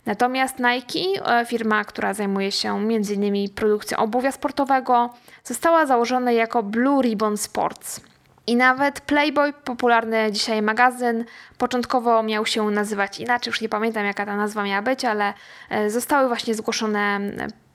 Natomiast 0.05 0.55
Nike, 0.59 1.25
e, 1.25 1.45
firma, 1.45 1.85
która 1.85 2.13
zajmuje 2.13 2.51
się 2.51 2.75
m.in. 2.75 3.49
produkcją 3.49 3.97
obuwia 3.97 4.31
sportowego, 4.31 5.13
została 5.43 5.85
założona 5.85 6.31
jako 6.31 6.63
Blue 6.63 7.01
Ribbon 7.01 7.37
Sports. 7.37 8.01
I 8.47 8.55
nawet 8.55 9.01
Playboy, 9.01 9.53
popularny 9.53 10.31
dzisiaj 10.31 10.61
magazyn, 10.61 11.25
początkowo 11.57 12.23
miał 12.23 12.45
się 12.45 12.71
nazywać 12.71 13.19
inaczej, 13.19 13.51
już 13.51 13.61
nie 13.61 13.69
pamiętam 13.69 14.05
jaka 14.05 14.25
ta 14.25 14.37
nazwa 14.37 14.63
miała 14.63 14.81
być, 14.81 15.05
ale 15.05 15.33
e, 15.69 15.89
zostały 15.89 16.27
właśnie 16.27 16.55
zgłoszone 16.55 17.19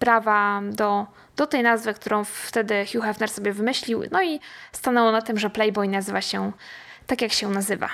prawa 0.03 0.61
do, 0.65 1.07
do 1.37 1.47
tej 1.47 1.63
nazwy, 1.63 1.95
którą 1.95 2.25
wtedy 2.25 2.87
Hugh 2.93 3.05
Hefner 3.05 3.31
sobie 3.31 3.53
wymyślił. 3.53 4.03
No 4.11 4.23
i 4.23 4.41
stanęło 4.73 5.13
na 5.13 5.23
tym, 5.23 5.39
że 5.39 5.51
Playboy 5.51 5.89
nazywa 5.89 6.21
się 6.21 6.53
tak, 7.07 7.23
jak 7.23 7.33
się 7.33 7.49
nazywa. 7.49 7.89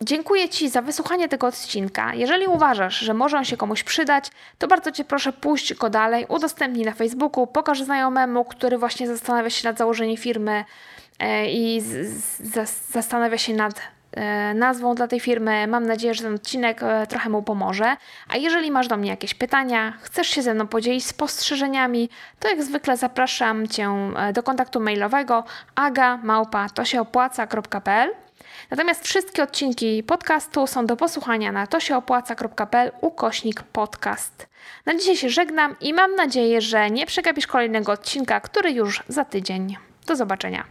Dziękuję 0.00 0.48
Ci 0.48 0.68
za 0.68 0.82
wysłuchanie 0.82 1.28
tego 1.28 1.46
odcinka. 1.46 2.14
Jeżeli 2.14 2.46
uważasz, 2.46 2.98
że 2.98 3.14
może 3.14 3.38
on 3.38 3.44
się 3.44 3.56
komuś 3.56 3.82
przydać, 3.82 4.30
to 4.58 4.68
bardzo 4.68 4.92
Cię 4.92 5.04
proszę 5.04 5.32
puść 5.32 5.74
go 5.74 5.90
dalej, 5.90 6.26
udostępnij 6.28 6.84
na 6.84 6.92
Facebooku, 6.92 7.46
pokaż 7.46 7.82
znajomemu, 7.82 8.44
który 8.44 8.78
właśnie 8.78 9.06
zastanawia 9.06 9.50
się 9.50 9.68
nad 9.68 9.78
założeniem 9.78 10.16
firmy 10.16 10.64
e, 11.18 11.50
i 11.50 11.82
zastanawia 12.90 13.38
się 13.38 13.54
nad 13.54 13.80
nazwą 14.54 14.94
dla 14.94 15.08
tej 15.08 15.20
firmy. 15.20 15.66
Mam 15.66 15.86
nadzieję, 15.86 16.14
że 16.14 16.22
ten 16.22 16.34
odcinek 16.34 16.82
e, 16.82 17.06
trochę 17.06 17.30
mu 17.30 17.42
pomoże. 17.42 17.96
A 18.28 18.36
jeżeli 18.36 18.70
masz 18.70 18.88
do 18.88 18.96
mnie 18.96 19.10
jakieś 19.10 19.34
pytania, 19.34 19.92
chcesz 20.02 20.28
się 20.28 20.42
ze 20.42 20.54
mną 20.54 20.66
podzielić 20.66 21.06
spostrzeżeniami, 21.06 22.08
to 22.40 22.48
jak 22.48 22.62
zwykle 22.62 22.96
zapraszam 22.96 23.68
Cię 23.68 23.90
e, 24.16 24.32
do 24.32 24.42
kontaktu 24.42 24.80
mailowego 24.80 25.44
aga.małpa.tosiopłaca.pl 25.74 28.10
Natomiast 28.70 29.04
wszystkie 29.04 29.42
odcinki 29.42 30.02
podcastu 30.02 30.66
są 30.66 30.86
do 30.86 30.96
posłuchania 30.96 31.52
na 31.52 31.66
tosieopłaca.pl 31.66 32.92
ukośnik 33.00 33.62
podcast. 33.62 34.46
Na 34.86 34.94
dzisiaj 34.94 35.16
się 35.16 35.28
żegnam 35.28 35.76
i 35.80 35.94
mam 35.94 36.14
nadzieję, 36.14 36.60
że 36.60 36.90
nie 36.90 37.06
przegapisz 37.06 37.46
kolejnego 37.46 37.92
odcinka, 37.92 38.40
który 38.40 38.72
już 38.72 39.02
za 39.08 39.24
tydzień. 39.24 39.76
Do 40.06 40.16
zobaczenia. 40.16 40.64